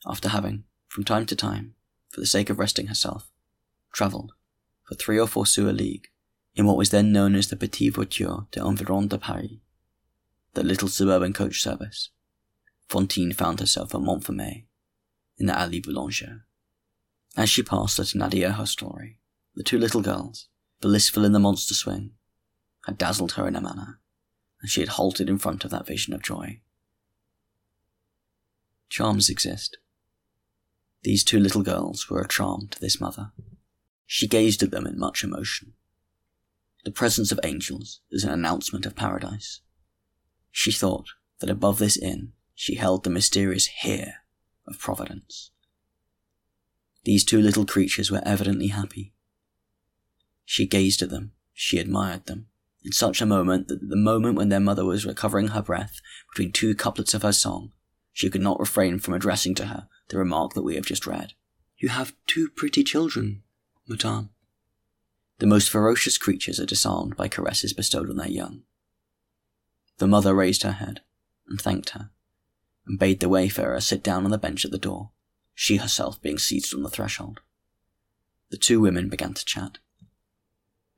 after 0.06 0.28
having, 0.28 0.62
from 0.86 1.02
time 1.02 1.26
to 1.26 1.34
time, 1.34 1.74
for 2.08 2.20
the 2.20 2.26
sake 2.26 2.50
of 2.50 2.60
resting 2.60 2.86
herself, 2.86 3.32
travelled, 3.92 4.34
for 4.86 4.94
three 4.94 5.18
or 5.18 5.26
four 5.26 5.44
sous 5.44 5.68
a 5.68 5.72
league, 5.72 6.08
in 6.54 6.66
what 6.66 6.76
was 6.76 6.90
then 6.90 7.12
known 7.12 7.34
as 7.34 7.48
the 7.48 7.56
Petite 7.56 7.94
Voiture 7.94 8.46
de 8.50 8.60
Environ 8.60 9.08
de 9.08 9.18
Paris, 9.18 9.58
the 10.54 10.62
little 10.62 10.88
suburban 10.88 11.32
coach 11.32 11.60
service, 11.60 12.10
Fantine 12.88 13.32
found 13.32 13.60
herself 13.60 13.94
at 13.94 14.00
Montfermeil, 14.00 14.64
in 15.38 15.46
the 15.46 15.52
Allée 15.52 15.82
Boulanger. 15.82 16.44
As 17.36 17.50
she 17.50 17.62
passed 17.62 17.98
the 17.98 18.04
Thénardier 18.04 18.52
hostelry, 18.52 19.18
the 19.54 19.62
two 19.62 19.78
little 19.78 20.00
girls, 20.00 20.48
blissful 20.80 21.24
in 21.24 21.32
the 21.32 21.38
monster 21.38 21.74
swing, 21.74 22.12
had 22.86 22.96
dazzled 22.96 23.32
her 23.32 23.46
in 23.46 23.56
a 23.56 23.60
manner, 23.60 24.00
and 24.62 24.70
she 24.70 24.80
had 24.80 24.90
halted 24.90 25.28
in 25.28 25.38
front 25.38 25.64
of 25.64 25.70
that 25.72 25.86
vision 25.86 26.14
of 26.14 26.22
joy. 26.22 26.60
Charms 28.88 29.28
exist. 29.28 29.78
These 31.02 31.24
two 31.24 31.40
little 31.40 31.62
girls 31.62 32.08
were 32.08 32.20
a 32.20 32.28
charm 32.28 32.68
to 32.68 32.80
this 32.80 33.00
mother. 33.00 33.32
She 34.06 34.28
gazed 34.28 34.62
at 34.62 34.70
them 34.70 34.86
in 34.86 34.98
much 34.98 35.24
emotion. 35.24 35.74
The 36.84 36.92
presence 36.92 37.32
of 37.32 37.40
angels 37.42 38.00
is 38.10 38.22
an 38.22 38.30
announcement 38.30 38.86
of 38.86 38.94
paradise. 38.94 39.60
She 40.52 40.70
thought 40.70 41.08
that 41.40 41.50
above 41.50 41.78
this 41.78 41.96
inn 41.96 42.32
she 42.54 42.76
held 42.76 43.04
the 43.04 43.10
mysterious 43.10 43.66
here 43.66 44.14
of 44.66 44.78
Providence. 44.78 45.50
These 47.04 47.24
two 47.24 47.40
little 47.40 47.66
creatures 47.66 48.10
were 48.10 48.22
evidently 48.24 48.68
happy. 48.68 49.12
She 50.44 50.66
gazed 50.66 51.02
at 51.02 51.10
them, 51.10 51.32
she 51.52 51.78
admired 51.78 52.26
them, 52.26 52.46
in 52.84 52.92
such 52.92 53.20
a 53.20 53.26
moment 53.26 53.68
that 53.68 53.82
at 53.82 53.88
the 53.88 53.96
moment 53.96 54.36
when 54.36 54.48
their 54.48 54.60
mother 54.60 54.84
was 54.84 55.04
recovering 55.04 55.48
her 55.48 55.62
breath 55.62 56.00
between 56.32 56.52
two 56.52 56.74
couplets 56.74 57.14
of 57.14 57.22
her 57.22 57.32
song, 57.32 57.72
she 58.12 58.30
could 58.30 58.40
not 58.40 58.60
refrain 58.60 58.98
from 58.98 59.14
addressing 59.14 59.54
to 59.56 59.66
her 59.66 59.88
the 60.08 60.18
remark 60.18 60.54
that 60.54 60.62
we 60.62 60.76
have 60.76 60.86
just 60.86 61.06
read. 61.06 61.34
You 61.78 61.90
have 61.90 62.14
two 62.26 62.48
pretty 62.48 62.82
children, 62.82 63.42
madame. 63.88 64.30
The 65.38 65.46
most 65.46 65.68
ferocious 65.68 66.18
creatures 66.18 66.58
are 66.58 66.66
disarmed 66.66 67.16
by 67.16 67.28
caresses 67.28 67.72
bestowed 67.72 68.08
on 68.10 68.16
their 68.16 68.28
young. 68.28 68.62
The 69.98 70.06
mother 70.06 70.34
raised 70.34 70.62
her 70.62 70.72
head 70.72 71.00
and 71.48 71.60
thanked 71.60 71.90
her, 71.90 72.10
and 72.86 72.98
bade 72.98 73.20
the 73.20 73.28
wayfarer 73.28 73.80
sit 73.80 74.02
down 74.02 74.24
on 74.24 74.30
the 74.30 74.38
bench 74.38 74.64
at 74.64 74.70
the 74.70 74.78
door, 74.78 75.10
she 75.54 75.76
herself 75.76 76.20
being 76.20 76.38
seated 76.38 76.74
on 76.74 76.82
the 76.82 76.90
threshold. 76.90 77.40
The 78.50 78.56
two 78.56 78.80
women 78.80 79.08
began 79.08 79.34
to 79.34 79.44
chat. 79.44 79.78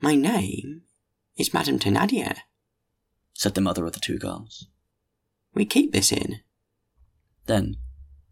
My 0.00 0.14
name 0.14 0.82
is 1.36 1.54
Madame 1.54 1.78
Thénardier, 1.78 2.38
said 3.34 3.54
the 3.54 3.60
mother 3.60 3.86
of 3.86 3.92
the 3.92 4.00
two 4.00 4.18
girls. 4.18 4.66
We 5.54 5.64
keep 5.64 5.92
this 5.92 6.12
inn. 6.12 6.40
Then, 7.46 7.76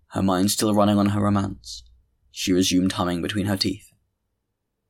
her 0.09 0.23
mind 0.23 0.51
still 0.51 0.75
running 0.75 0.99
on 0.99 1.07
her 1.07 1.21
romance, 1.21 1.83
she 2.31 2.53
resumed 2.53 2.93
humming 2.93 3.23
between 3.23 3.47
her 3.47 3.57
teeth. 3.57 3.86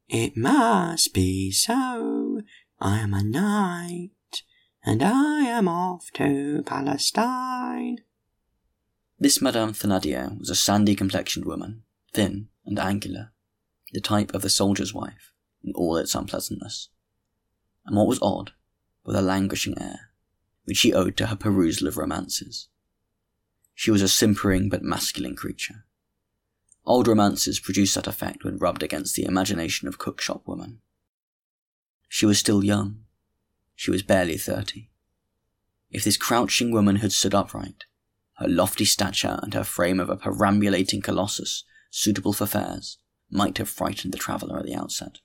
It 0.08 0.36
must 0.36 1.12
be 1.12 1.50
so. 1.50 2.42
I 2.78 2.98
am 3.00 3.12
a 3.12 3.24
knight, 3.24 4.42
and 4.84 5.02
I 5.02 5.42
am 5.42 5.66
off 5.66 6.12
to 6.14 6.62
Palestine. 6.64 7.98
This 9.18 9.42
Madame 9.42 9.72
Thénardier 9.72 10.38
was 10.38 10.48
a 10.48 10.54
sandy 10.54 10.94
complexioned 10.94 11.44
woman, 11.44 11.82
thin 12.12 12.48
and 12.64 12.78
angular, 12.78 13.32
the 13.92 14.00
type 14.00 14.32
of 14.32 14.42
the 14.42 14.50
soldier's 14.50 14.94
wife 14.94 15.32
in 15.64 15.72
all 15.74 15.96
its 15.96 16.14
unpleasantness. 16.14 16.88
And 17.84 17.96
what 17.96 18.06
was 18.06 18.20
odd, 18.22 18.52
with 19.04 19.16
a 19.16 19.22
languishing 19.22 19.80
air, 19.80 20.10
which 20.66 20.76
she 20.76 20.92
owed 20.92 21.16
to 21.16 21.26
her 21.26 21.36
perusal 21.36 21.88
of 21.88 21.96
romances. 21.96 22.68
She 23.74 23.90
was 23.90 24.02
a 24.02 24.08
simpering 24.08 24.68
but 24.68 24.82
masculine 24.82 25.34
creature. 25.34 25.84
Old 26.86 27.08
romances 27.08 27.58
produce 27.58 27.94
that 27.94 28.06
effect 28.06 28.44
when 28.44 28.58
rubbed 28.58 28.82
against 28.82 29.16
the 29.16 29.24
imagination 29.24 29.88
of 29.88 29.98
cookshop 29.98 30.42
women. 30.46 30.80
She 32.08 32.26
was 32.26 32.38
still 32.38 32.62
young. 32.62 33.00
She 33.74 33.90
was 33.90 34.02
barely 34.02 34.38
thirty. 34.38 34.90
If 35.90 36.04
this 36.04 36.16
crouching 36.16 36.70
woman 36.70 36.96
had 36.96 37.12
stood 37.12 37.34
upright, 37.34 37.84
her 38.38 38.48
lofty 38.48 38.84
stature 38.84 39.40
and 39.42 39.54
her 39.54 39.64
frame 39.64 39.98
of 39.98 40.08
a 40.08 40.16
perambulating 40.16 41.00
colossus 41.00 41.64
suitable 41.90 42.32
for 42.32 42.46
fairs 42.46 42.98
might 43.30 43.58
have 43.58 43.68
frightened 43.68 44.12
the 44.12 44.18
traveller 44.18 44.58
at 44.58 44.66
the 44.66 44.74
outset, 44.74 45.18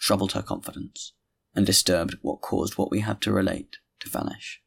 troubled 0.00 0.32
her 0.32 0.42
confidence, 0.42 1.12
and 1.54 1.64
disturbed 1.64 2.16
what 2.22 2.40
caused 2.40 2.76
what 2.76 2.90
we 2.90 3.00
have 3.00 3.20
to 3.20 3.32
relate 3.32 3.76
to 4.00 4.10
vanish. 4.10 4.60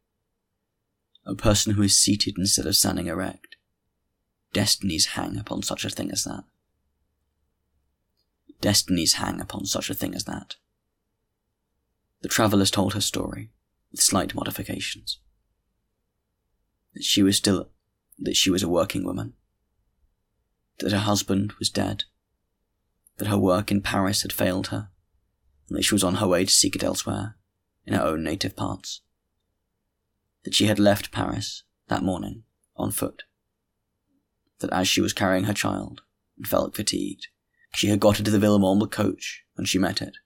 A 1.25 1.35
person 1.35 1.73
who 1.73 1.81
is 1.81 1.97
seated 1.97 2.35
instead 2.37 2.65
of 2.65 2.75
standing 2.75 3.07
erect. 3.07 3.48
Destinies 4.53 5.07
hang 5.07 5.37
upon 5.37 5.61
such 5.61 5.85
a 5.85 5.89
thing 5.89 6.11
as 6.11 6.23
that. 6.23 6.43
Destinies 8.61 9.13
hang 9.13 9.39
upon 9.39 9.65
such 9.65 9.89
a 9.89 9.93
thing 9.93 10.15
as 10.15 10.25
that. 10.25 10.55
The 12.21 12.27
travellers 12.27 12.71
told 12.71 12.93
her 12.93 13.01
story, 13.01 13.51
with 13.91 14.01
slight 14.01 14.35
modifications. 14.35 15.19
That 16.93 17.03
she 17.03 17.23
was 17.23 17.37
still 17.37 17.69
that 18.17 18.35
she 18.35 18.49
was 18.49 18.63
a 18.63 18.67
working 18.67 19.05
woman, 19.05 19.33
that 20.79 20.91
her 20.91 20.97
husband 20.99 21.53
was 21.53 21.69
dead, 21.69 22.03
that 23.17 23.29
her 23.29 23.37
work 23.37 23.71
in 23.71 23.81
Paris 23.81 24.23
had 24.23 24.33
failed 24.33 24.67
her, 24.67 24.89
and 25.69 25.77
that 25.77 25.83
she 25.83 25.95
was 25.95 26.03
on 26.03 26.15
her 26.15 26.27
way 26.27 26.43
to 26.43 26.51
seek 26.51 26.75
it 26.75 26.83
elsewhere, 26.83 27.37
in 27.85 27.93
her 27.93 28.03
own 28.03 28.23
native 28.23 28.57
parts. 28.57 29.01
That 30.43 30.53
she 30.53 30.65
had 30.65 30.79
left 30.79 31.11
Paris 31.11 31.63
that 31.87 32.03
morning 32.03 32.43
on 32.75 32.91
foot. 32.91 33.23
That 34.59 34.73
as 34.73 34.87
she 34.87 35.01
was 35.01 35.13
carrying 35.13 35.45
her 35.45 35.53
child 35.53 36.01
and 36.37 36.47
felt 36.47 36.75
fatigued, 36.75 37.27
she 37.73 37.87
had 37.87 37.99
got 37.99 38.19
into 38.19 38.31
the 38.31 38.39
Villemomble 38.39 38.91
coach 38.91 39.43
when 39.55 39.65
she 39.65 39.79
met 39.79 40.01
it. 40.01 40.17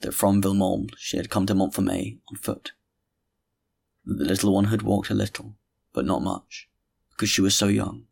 That 0.00 0.12
from 0.12 0.42
Villemomble 0.42 0.94
she 0.98 1.16
had 1.16 1.30
come 1.30 1.46
to 1.46 1.54
Montfermeil 1.54 2.18
on 2.30 2.36
foot. 2.36 2.72
That 4.04 4.18
the 4.18 4.24
little 4.24 4.52
one 4.52 4.66
had 4.66 4.82
walked 4.82 5.10
a 5.10 5.14
little, 5.14 5.56
but 5.92 6.04
not 6.04 6.22
much, 6.22 6.68
because 7.10 7.30
she 7.30 7.40
was 7.40 7.54
so 7.54 7.68
young, 7.68 8.06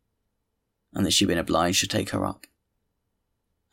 and 0.92 1.04
that 1.04 1.10
she 1.10 1.24
had 1.24 1.28
been 1.28 1.38
obliged 1.38 1.80
to 1.80 1.88
take 1.88 2.10
her 2.10 2.24
up, 2.24 2.46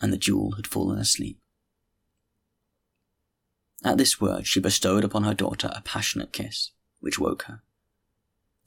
and 0.01 0.11
that 0.11 0.21
Jewel 0.21 0.53
had 0.53 0.67
fallen 0.67 0.97
asleep. 0.97 1.39
At 3.83 3.97
this 3.97 4.19
word, 4.19 4.45
she 4.45 4.59
bestowed 4.59 5.03
upon 5.05 5.23
her 5.23 5.33
daughter 5.33 5.71
a 5.73 5.81
passionate 5.81 6.33
kiss, 6.33 6.71
which 6.99 7.19
woke 7.19 7.43
her. 7.43 7.61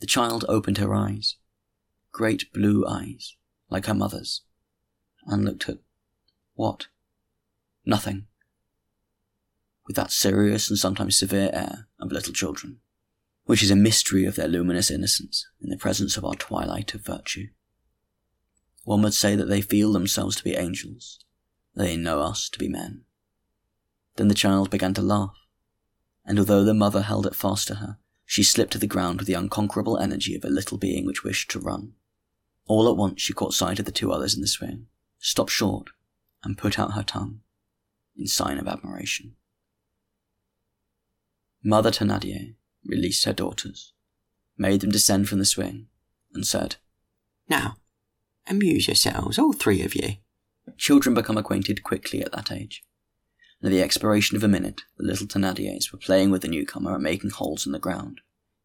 The 0.00 0.06
child 0.06 0.44
opened 0.48 0.78
her 0.78 0.94
eyes, 0.94 1.36
great 2.12 2.52
blue 2.52 2.86
eyes, 2.86 3.36
like 3.68 3.86
her 3.86 3.94
mother's, 3.94 4.42
and 5.26 5.44
looked 5.44 5.68
at 5.68 5.78
what? 6.54 6.86
Nothing. 7.84 8.26
With 9.86 9.96
that 9.96 10.12
serious 10.12 10.68
and 10.68 10.78
sometimes 10.78 11.18
severe 11.18 11.50
air 11.52 11.88
of 11.98 12.12
little 12.12 12.32
children 12.32 12.78
which 13.44 13.62
is 13.62 13.70
a 13.70 13.76
mystery 13.76 14.24
of 14.24 14.36
their 14.36 14.48
luminous 14.48 14.90
innocence 14.90 15.46
in 15.60 15.70
the 15.70 15.76
presence 15.76 16.16
of 16.16 16.24
our 16.24 16.34
twilight 16.34 16.94
of 16.94 17.04
virtue. 17.04 17.48
One 18.84 19.02
would 19.02 19.14
say 19.14 19.36
that 19.36 19.48
they 19.48 19.60
feel 19.60 19.92
themselves 19.92 20.36
to 20.36 20.44
be 20.44 20.54
angels, 20.54 21.24
they 21.74 21.96
know 21.96 22.20
us 22.20 22.48
to 22.50 22.58
be 22.58 22.68
men. 22.68 23.02
Then 24.16 24.28
the 24.28 24.34
child 24.34 24.70
began 24.70 24.94
to 24.94 25.02
laugh, 25.02 25.36
and 26.24 26.38
although 26.38 26.64
the 26.64 26.74
mother 26.74 27.02
held 27.02 27.26
it 27.26 27.34
fast 27.34 27.68
to 27.68 27.76
her, 27.76 27.98
she 28.24 28.42
slipped 28.42 28.72
to 28.72 28.78
the 28.78 28.86
ground 28.86 29.18
with 29.18 29.26
the 29.26 29.34
unconquerable 29.34 29.98
energy 29.98 30.34
of 30.34 30.44
a 30.44 30.48
little 30.48 30.78
being 30.78 31.04
which 31.06 31.24
wished 31.24 31.50
to 31.50 31.58
run. 31.60 31.94
All 32.66 32.88
at 32.88 32.96
once 32.96 33.20
she 33.20 33.32
caught 33.32 33.54
sight 33.54 33.78
of 33.78 33.84
the 33.84 33.92
two 33.92 34.12
others 34.12 34.34
in 34.34 34.40
the 34.40 34.46
swing, 34.46 34.86
stopped 35.18 35.50
short, 35.50 35.90
and 36.44 36.58
put 36.58 36.78
out 36.78 36.92
her 36.92 37.02
tongue, 37.02 37.40
in 38.16 38.26
sign 38.26 38.58
of 38.58 38.68
admiration. 38.68 39.34
Mother 41.62 41.90
Thénardier 41.90 42.54
released 42.84 43.24
her 43.24 43.32
daughters, 43.32 43.92
made 44.56 44.80
them 44.80 44.90
descend 44.90 45.28
from 45.28 45.38
the 45.38 45.44
swing, 45.44 45.86
and 46.34 46.46
said, 46.46 46.76
Now, 47.48 47.76
amuse 48.48 48.88
yourselves, 48.88 49.38
all 49.38 49.52
three 49.52 49.82
of 49.82 49.94
you. 49.94 50.16
Children 50.76 51.14
become 51.14 51.38
acquainted 51.38 51.82
quickly 51.82 52.22
at 52.22 52.32
that 52.32 52.50
age. 52.50 52.84
And 53.60 53.68
at 53.68 53.76
the 53.76 53.82
expiration 53.82 54.36
of 54.36 54.42
a 54.42 54.48
minute, 54.48 54.82
the 54.96 55.04
little 55.04 55.26
Thénardiers 55.26 55.92
were 55.92 55.98
playing 55.98 56.30
with 56.30 56.42
the 56.42 56.48
newcomer 56.48 56.94
and 56.94 57.02
making 57.02 57.30
holes 57.30 57.66
in 57.66 57.72
the 57.72 57.78
ground, 57.78 58.20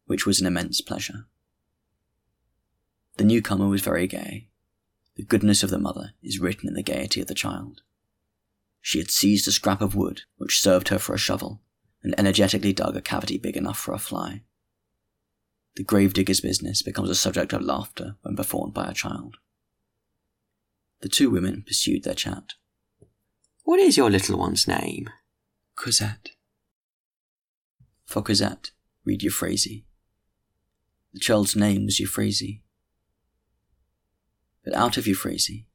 which 0.06 0.26
was 0.26 0.40
an 0.40 0.46
immense 0.46 0.80
pleasure. 0.80 1.26
The 3.18 3.24
newcomer 3.24 3.66
was 3.66 3.82
very 3.82 4.06
gay. 4.06 4.48
The 5.16 5.24
goodness 5.24 5.64
of 5.64 5.70
the 5.70 5.78
mother 5.78 6.12
is 6.22 6.38
written 6.38 6.68
in 6.68 6.74
the 6.74 6.84
gaiety 6.84 7.20
of 7.20 7.26
the 7.26 7.34
child. 7.34 7.82
She 8.80 8.98
had 8.98 9.10
seized 9.10 9.48
a 9.48 9.52
scrap 9.52 9.80
of 9.80 9.96
wood, 9.96 10.22
which 10.36 10.60
served 10.60 10.88
her 10.88 11.00
for 11.00 11.14
a 11.14 11.18
shovel, 11.18 11.60
and 12.00 12.14
energetically 12.16 12.72
dug 12.72 12.96
a 12.96 13.02
cavity 13.02 13.36
big 13.36 13.56
enough 13.56 13.76
for 13.76 13.92
a 13.92 13.98
fly. 13.98 14.44
The 15.74 15.82
gravedigger's 15.82 16.40
business 16.40 16.80
becomes 16.80 17.10
a 17.10 17.16
subject 17.16 17.52
of 17.52 17.62
laughter 17.62 18.16
when 18.22 18.36
performed 18.36 18.72
by 18.72 18.88
a 18.88 18.94
child. 18.94 19.38
The 21.00 21.08
two 21.08 21.28
women 21.28 21.64
pursued 21.66 22.04
their 22.04 22.14
chat. 22.14 22.54
What 23.64 23.80
is 23.80 23.96
your 23.96 24.10
little 24.10 24.38
one's 24.38 24.68
name? 24.68 25.10
Cosette. 25.74 26.30
For 28.06 28.22
Cosette, 28.22 28.70
read 29.04 29.22
Euphrasie. 29.22 29.82
The 31.12 31.20
child's 31.20 31.56
name 31.56 31.84
was 31.84 31.98
Euphrasie. 31.98 32.60
But 34.64 34.74
out 34.74 34.96
of 34.96 35.06
Euphrasie, 35.06 35.66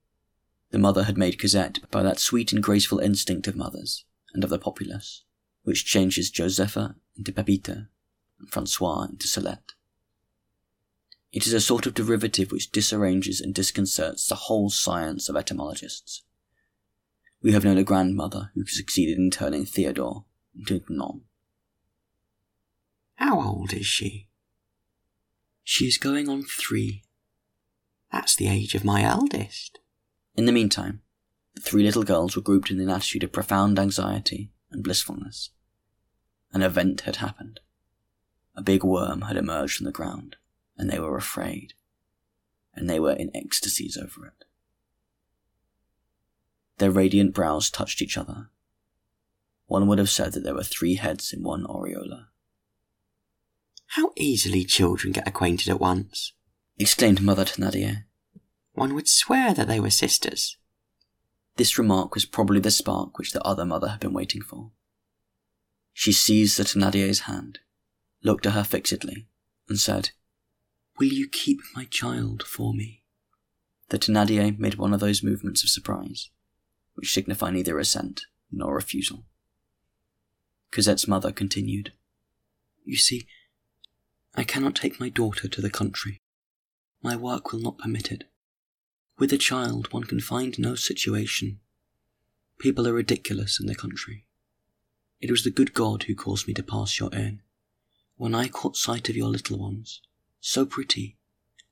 the 0.72 0.80
mother 0.80 1.04
had 1.04 1.18
made 1.18 1.40
Cosette 1.40 1.80
by 1.92 2.04
that 2.04 2.20
sweet 2.20 2.52
and 2.52 2.62
graceful 2.62 3.00
instinct 3.00 3.48
of 3.48 3.56
mothers 3.56 4.06
and 4.34 4.44
of 4.44 4.50
the 4.50 4.60
populace 4.60 5.24
which 5.64 5.86
changes 5.86 6.30
Josepha 6.30 6.96
into 7.18 7.32
Pepita 7.32 7.88
and 8.40 8.50
Francois 8.50 9.04
into 9.04 9.28
Sillette. 9.28 9.74
It 11.32 11.48
is 11.48 11.54
a 11.54 11.62
sort 11.62 11.86
of 11.88 11.96
derivative 11.96 12.52
which 12.52 12.72
disarranges 12.72 13.42
and 13.42 13.56
disconcerts 13.56 14.28
the 14.28 14.36
whole 14.36 14.70
science 14.70 15.30
of 15.30 15.36
etymologists. 15.36 16.24
We 17.42 17.54
have 17.54 17.64
known 17.64 17.78
a 17.78 17.84
grandmother 17.84 18.52
who 18.54 18.66
succeeded 18.66 19.18
in 19.18 19.32
turning 19.32 19.66
Theodore 19.66 20.26
into 20.56 20.84
Gnon. 20.90 21.22
How 23.16 23.42
old 23.42 23.74
is 23.74 23.86
she? 23.86 24.28
She 25.64 25.86
is 25.86 25.98
going 25.98 26.30
on 26.30 26.44
three. 26.44 27.04
That's 28.14 28.36
the 28.36 28.48
age 28.48 28.76
of 28.76 28.86
my 28.86 29.02
eldest. 29.02 29.80
In 30.36 30.46
the 30.46 30.52
meantime, 30.52 31.02
the 31.56 31.62
three 31.62 31.82
little 31.82 32.04
girls 32.04 32.36
were 32.36 32.44
grouped 32.44 32.70
in 32.70 32.80
an 32.80 32.90
attitude 32.90 33.24
of 33.24 33.32
profound 33.32 33.80
anxiety 33.80 34.52
and 34.72 34.84
blissfulness. 34.84 35.50
An 36.54 36.62
event 36.62 37.02
had 37.02 37.16
happened. 37.16 37.60
A 38.56 38.62
big 38.62 38.84
worm 38.84 39.22
had 39.22 39.36
emerged 39.36 39.78
from 39.78 39.86
the 39.86 39.92
ground, 39.92 40.36
and 40.78 40.92
they 40.92 41.00
were 41.00 41.18
afraid, 41.18 41.74
and 42.76 42.88
they 42.88 43.00
were 43.00 43.14
in 43.14 43.36
ecstasies 43.36 43.98
over 43.98 44.28
it. 44.28 44.46
Their 46.78 46.92
radiant 46.92 47.34
brows 47.34 47.72
touched 47.72 48.00
each 48.00 48.16
other. 48.16 48.52
One 49.66 49.88
would 49.88 49.98
have 49.98 50.10
said 50.10 50.34
that 50.34 50.44
there 50.44 50.54
were 50.54 50.64
three 50.64 50.96
heads 50.96 51.34
in 51.34 51.42
one 51.42 51.66
aureola. 51.66 52.28
How 53.88 54.12
easily 54.16 54.66
children 54.66 55.14
get 55.14 55.28
acquainted 55.28 55.70
at 55.70 55.80
once, 55.80 56.34
exclaimed 56.78 57.22
Mother 57.22 57.46
Thénardier. 57.46 58.04
One 58.74 58.96
would 58.96 59.08
swear 59.08 59.54
that 59.54 59.68
they 59.68 59.80
were 59.80 59.90
sisters. 59.90 60.58
This 61.56 61.78
remark 61.78 62.16
was 62.16 62.26
probably 62.26 62.60
the 62.60 62.72
spark 62.72 63.18
which 63.18 63.32
the 63.32 63.44
other 63.44 63.66
mother 63.66 63.90
had 63.90 64.00
been 64.00 64.14
waiting 64.14 64.42
for. 64.42 64.72
She 65.94 66.12
seized 66.12 66.58
the 66.58 66.64
Thénardier's 66.64 67.22
hand, 67.22 67.60
looked 68.24 68.48
at 68.48 68.54
her 68.54 68.64
fixedly, 68.64 69.28
and 69.70 69.80
said, 69.80 70.10
Will 70.98 71.08
you 71.08 71.28
keep 71.28 71.60
my 71.76 71.86
child 71.86 72.44
for 72.44 72.74
me? 72.74 73.04
The 73.90 74.00
Thénardier 74.00 74.58
made 74.58 74.76
one 74.76 74.94
of 74.94 75.00
those 75.00 75.22
movements 75.22 75.64
of 75.64 75.70
surprise, 75.70 76.32
which 76.96 77.14
signify 77.14 77.52
neither 77.52 77.78
assent 77.78 78.26
nor 78.52 78.74
refusal. 78.74 79.26
Cosette's 80.72 81.08
mother 81.08 81.32
continued, 81.32 81.94
You 82.84 82.98
see, 82.98 83.28
I 84.34 84.44
cannot 84.44 84.76
take 84.76 85.00
my 85.00 85.10
daughter 85.10 85.48
to 85.48 85.62
the 85.62 85.70
country. 85.70 86.23
My 87.04 87.18
work 87.18 87.52
will 87.52 87.60
not 87.60 87.78
permit 87.78 88.14
it. 88.14 88.24
With 89.20 89.34
a 89.34 89.38
child, 89.38 89.92
one 89.92 90.06
can 90.06 90.22
find 90.22 90.58
no 90.58 90.76
situation. 90.76 91.60
People 92.60 92.88
are 92.88 92.94
ridiculous 92.94 93.60
in 93.60 93.68
the 93.68 93.76
country. 93.76 94.26
It 95.20 95.30
was 95.30 95.44
the 95.44 95.52
good 95.52 95.74
God 95.74 96.04
who 96.04 96.16
caused 96.16 96.48
me 96.48 96.54
to 96.54 96.64
pass 96.64 97.00
your 97.00 97.14
inn. 97.14 97.42
When 98.16 98.34
I 98.34 98.48
caught 98.48 98.78
sight 98.78 99.10
of 99.10 99.18
your 99.18 99.28
little 99.28 99.60
ones, 99.60 100.02
so 100.40 100.66
pretty, 100.66 101.18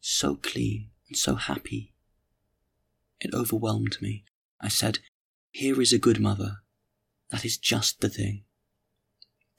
so 0.01 0.35
clean, 0.35 0.89
and 1.07 1.17
so 1.17 1.35
happy, 1.35 1.93
it 3.21 3.33
overwhelmed 3.33 4.01
me. 4.01 4.25
I 4.59 4.67
said, 4.67 4.99
Here 5.51 5.81
is 5.81 5.93
a 5.93 5.97
good 5.97 6.19
mother. 6.19 6.57
That 7.29 7.45
is 7.45 7.57
just 7.57 8.01
the 8.01 8.09
thing. 8.09 8.43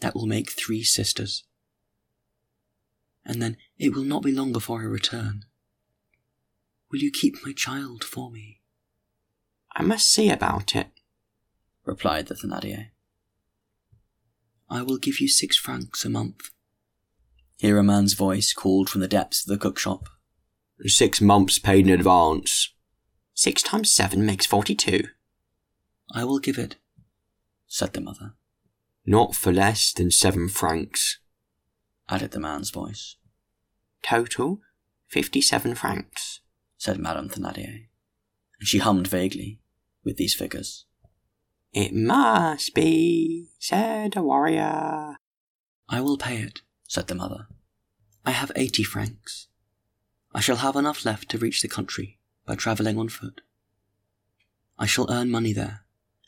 That 0.00 0.14
will 0.14 0.26
make 0.26 0.50
three 0.50 0.82
sisters. 0.82 1.44
And 3.24 3.40
then 3.40 3.56
it 3.78 3.94
will 3.94 4.04
not 4.04 4.22
be 4.22 4.32
long 4.32 4.52
before 4.52 4.82
I 4.82 4.84
return. 4.84 5.46
Will 6.92 6.98
you 6.98 7.10
keep 7.10 7.36
my 7.44 7.52
child 7.52 8.04
for 8.04 8.30
me? 8.30 8.60
I 9.74 9.82
must 9.82 10.12
see 10.12 10.28
about 10.28 10.76
it, 10.76 10.88
replied 11.86 12.26
the 12.26 12.34
Thénardier. 12.34 12.88
I 14.68 14.82
will 14.82 14.98
give 14.98 15.18
you 15.18 15.26
six 15.26 15.56
francs 15.56 16.04
a 16.04 16.10
month. 16.10 16.50
Here 17.56 17.78
a 17.78 17.82
man's 17.82 18.12
voice 18.12 18.52
called 18.52 18.90
from 18.90 19.00
the 19.00 19.08
depths 19.08 19.42
of 19.42 19.48
the 19.48 19.58
cookshop. 19.58 20.10
Six 20.84 21.22
months 21.22 21.58
paid 21.58 21.86
in 21.86 21.94
advance. 21.94 22.74
Six 23.32 23.62
times 23.62 23.90
seven 23.90 24.26
makes 24.26 24.44
forty-two. 24.44 25.04
I 26.14 26.24
will 26.24 26.40
give 26.40 26.58
it, 26.58 26.76
said 27.66 27.94
the 27.94 28.02
mother. 28.02 28.34
Not 29.06 29.34
for 29.34 29.50
less 29.50 29.94
than 29.94 30.10
seven 30.10 30.50
francs, 30.50 31.20
added 32.10 32.32
the 32.32 32.40
man's 32.40 32.68
voice. 32.68 33.16
Total, 34.02 34.60
fifty-seven 35.08 35.74
francs 35.74 36.41
said 36.82 36.98
Madame 36.98 37.28
Thénardier, 37.28 37.86
and 38.58 38.66
she 38.66 38.78
hummed 38.78 39.06
vaguely 39.06 39.60
with 40.02 40.16
these 40.16 40.34
figures. 40.34 40.84
It 41.72 41.94
must 41.94 42.74
be, 42.74 43.50
said 43.60 44.16
a 44.16 44.22
warrior. 44.22 45.14
I 45.88 46.00
will 46.00 46.18
pay 46.18 46.38
it, 46.38 46.62
said 46.88 47.06
the 47.06 47.14
mother. 47.14 47.46
I 48.26 48.32
have 48.32 48.50
eighty 48.56 48.82
francs. 48.82 49.46
I 50.34 50.40
shall 50.40 50.56
have 50.56 50.74
enough 50.74 51.04
left 51.04 51.28
to 51.28 51.38
reach 51.38 51.62
the 51.62 51.68
country 51.68 52.18
by 52.46 52.56
travelling 52.56 52.98
on 52.98 53.10
foot. 53.10 53.42
I 54.76 54.86
shall 54.86 55.08
earn 55.08 55.30
money 55.30 55.52
there, 55.52 55.84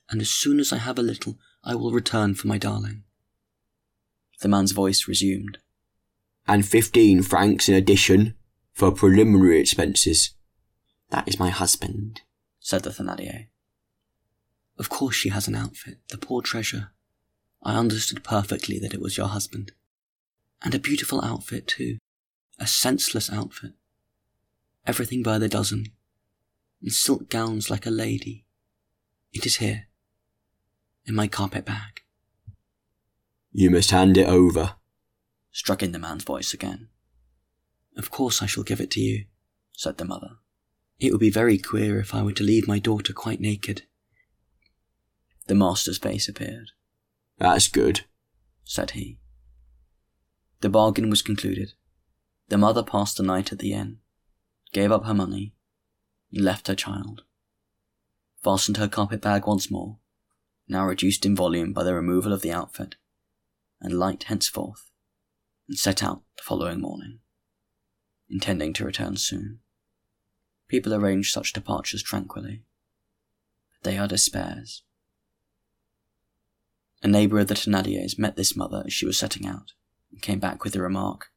and 0.09 0.21
as 0.21 0.31
soon 0.31 0.61
as 0.61 0.73
I 0.73 0.77
have 0.77 1.01
a 1.01 1.03
little, 1.03 1.37
I 1.65 1.75
will 1.75 1.91
return 1.91 2.37
for 2.37 2.47
my 2.47 2.59
darling. 2.59 3.03
The 4.41 4.47
man's 4.47 4.71
voice 4.71 5.09
resumed. 5.09 5.59
And 6.47 6.65
fifteen 6.65 7.25
francs 7.25 7.69
in 7.69 7.75
addition 7.75 8.37
for 8.73 8.93
preliminary 8.93 9.59
expenses. 9.59 10.31
That 11.15 11.29
is 11.29 11.39
my 11.39 11.51
husband, 11.51 12.23
said 12.59 12.83
the 12.83 12.91
Thénardier. 12.91 13.47
Of 14.81 14.89
course 14.89 15.15
she 15.15 15.29
has 15.29 15.47
an 15.47 15.55
outfit, 15.55 15.99
the 16.09 16.19
poor 16.19 16.43
treasure. 16.43 16.91
I 17.63 17.77
understood 17.77 18.25
perfectly 18.25 18.81
that 18.81 18.93
it 18.93 19.01
was 19.01 19.17
your 19.17 19.29
husband. 19.29 19.71
And 20.61 20.75
a 20.75 20.81
beautiful 20.81 21.25
outfit, 21.25 21.69
too. 21.69 21.99
A 22.59 22.67
senseless 22.67 23.31
outfit. 23.31 23.75
Everything 24.89 25.23
by 25.23 25.39
the 25.39 25.49
dozen. 25.49 25.93
And 26.83 26.93
silk 26.93 27.31
gowns 27.31 27.71
like 27.71 27.87
a 27.87 27.91
lady. 27.91 28.45
It 29.33 29.47
is 29.47 29.59
here. 29.59 29.87
In 31.07 31.15
my 31.15 31.29
carpet 31.29 31.65
bag. 31.65 32.01
You 33.53 33.71
must 33.71 33.93
hand 33.93 34.17
it 34.17 34.27
over, 34.27 34.75
struck 35.53 35.81
in 35.81 35.93
the 35.93 36.01
man's 36.01 36.25
voice 36.25 36.53
again. 36.53 36.89
Of 37.97 38.11
course 38.11 38.43
I 38.43 38.47
shall 38.47 38.65
give 38.65 38.81
it 38.81 38.91
to 38.91 39.01
you, 39.01 39.27
said 39.71 39.99
the 39.99 40.05
mother. 40.05 40.39
It 40.99 41.13
would 41.13 41.21
be 41.21 41.31
very 41.31 41.59
queer 41.59 41.99
if 41.99 42.15
I 42.15 42.23
were 42.23 42.33
to 42.33 42.45
leave 42.45 42.69
my 42.69 42.79
daughter 42.79 43.13
quite 43.13 43.41
naked. 43.41 43.83
The 45.47 45.55
master's 45.55 45.99
face 45.99 46.29
appeared. 46.29 46.71
That's 47.39 47.69
good, 47.69 48.03
said 48.65 48.93
he. 48.93 49.19
The 50.61 50.71
bargain 50.71 51.11
was 51.11 51.21
concluded. 51.21 51.75
The 52.49 52.59
mother 52.59 52.83
passed 52.83 53.17
the 53.17 53.23
night 53.23 53.53
at 53.53 53.59
the 53.59 53.73
inn, 53.73 53.99
gave 54.73 54.93
up 54.93 55.05
her 55.05 55.15
money, 55.15 55.55
and 56.33 56.45
left 56.45 56.69
her 56.69 56.75
child. 56.75 57.23
Fastened 58.43 58.77
her 58.77 58.89
carpet 58.89 59.21
bag 59.21 59.47
once 59.47 59.71
more, 59.71 59.99
now 60.69 60.87
reduced 60.87 61.27
in 61.27 61.37
volume 61.37 61.73
by 61.73 61.83
the 61.83 61.95
removal 61.95 62.33
of 62.33 62.43
the 62.43 62.53
outfit, 62.53 62.97
and 63.81 63.99
light 63.99 64.25
henceforth, 64.25 64.91
and 65.69 65.79
set 65.79 66.03
out 66.03 66.23
the 66.37 66.43
following 66.43 66.81
morning, 66.81 67.21
intending 68.31 68.73
to 68.75 68.85
return 68.85 69.17
soon. 69.17 69.61
People 70.69 70.95
arrange 70.95 71.33
such 71.33 71.53
departures 71.53 72.03
tranquilly. 72.03 72.63
But 73.73 73.91
they 73.91 73.99
are 73.99 74.09
despairs. 74.09 74.83
A 77.03 77.09
neighbour 77.09 77.39
of 77.39 77.49
the 77.49 77.55
Thénardiers 77.55 78.19
met 78.19 78.37
this 78.37 78.57
mother 78.57 78.83
as 78.87 78.93
she 78.93 79.05
was 79.05 79.19
setting 79.19 79.47
out, 79.47 79.73
and 80.11 80.23
came 80.23 80.39
back 80.39 80.65
with 80.65 80.73
the 80.73 80.81
remark, 80.81 81.31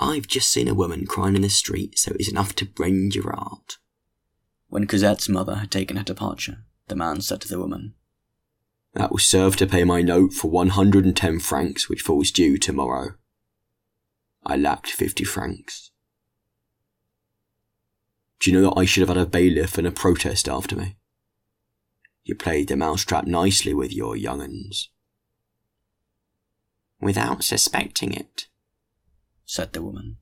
I've 0.00 0.28
just 0.28 0.52
seen 0.52 0.68
a 0.68 0.74
woman 0.74 1.06
crying 1.06 1.34
in 1.34 1.42
the 1.42 1.48
street, 1.48 1.98
so 1.98 2.12
it's 2.14 2.30
enough 2.30 2.54
to 2.56 2.68
rend 2.78 3.14
your 3.14 3.32
heart. 3.32 3.78
When 4.68 4.86
Cosette's 4.86 5.28
mother 5.28 5.56
had 5.56 5.70
taken 5.70 5.96
her 5.96 6.04
departure, 6.04 6.64
the 6.86 6.94
man 6.94 7.20
said 7.20 7.40
to 7.40 7.48
the 7.48 7.58
woman, 7.58 7.94
That 8.94 9.10
will 9.10 9.18
serve 9.18 9.56
to 9.56 9.66
pay 9.66 9.82
my 9.82 10.02
note 10.02 10.32
for 10.32 10.50
110 10.50 11.40
francs 11.40 11.88
which 11.88 12.02
falls 12.02 12.30
due 12.30 12.58
tomorrow. 12.58 13.14
I 14.46 14.56
lacked 14.56 14.90
50 14.90 15.24
francs. 15.24 15.90
Do 18.40 18.50
you 18.50 18.60
know 18.60 18.70
that 18.70 18.78
I 18.78 18.84
should 18.84 19.00
have 19.00 19.16
had 19.16 19.26
a 19.26 19.26
bailiff 19.26 19.78
and 19.78 19.86
a 19.86 19.90
protest 19.90 20.48
after 20.48 20.76
me? 20.76 20.96
You 22.24 22.34
played 22.34 22.68
the 22.68 22.76
mousetrap 22.76 23.26
nicely 23.26 23.74
with 23.74 23.92
your 23.92 24.16
young 24.16 24.40
uns. 24.40 24.90
Without 27.00 27.42
suspecting 27.42 28.12
it, 28.12 28.48
said 29.44 29.72
the 29.72 29.82
woman. 29.82 30.18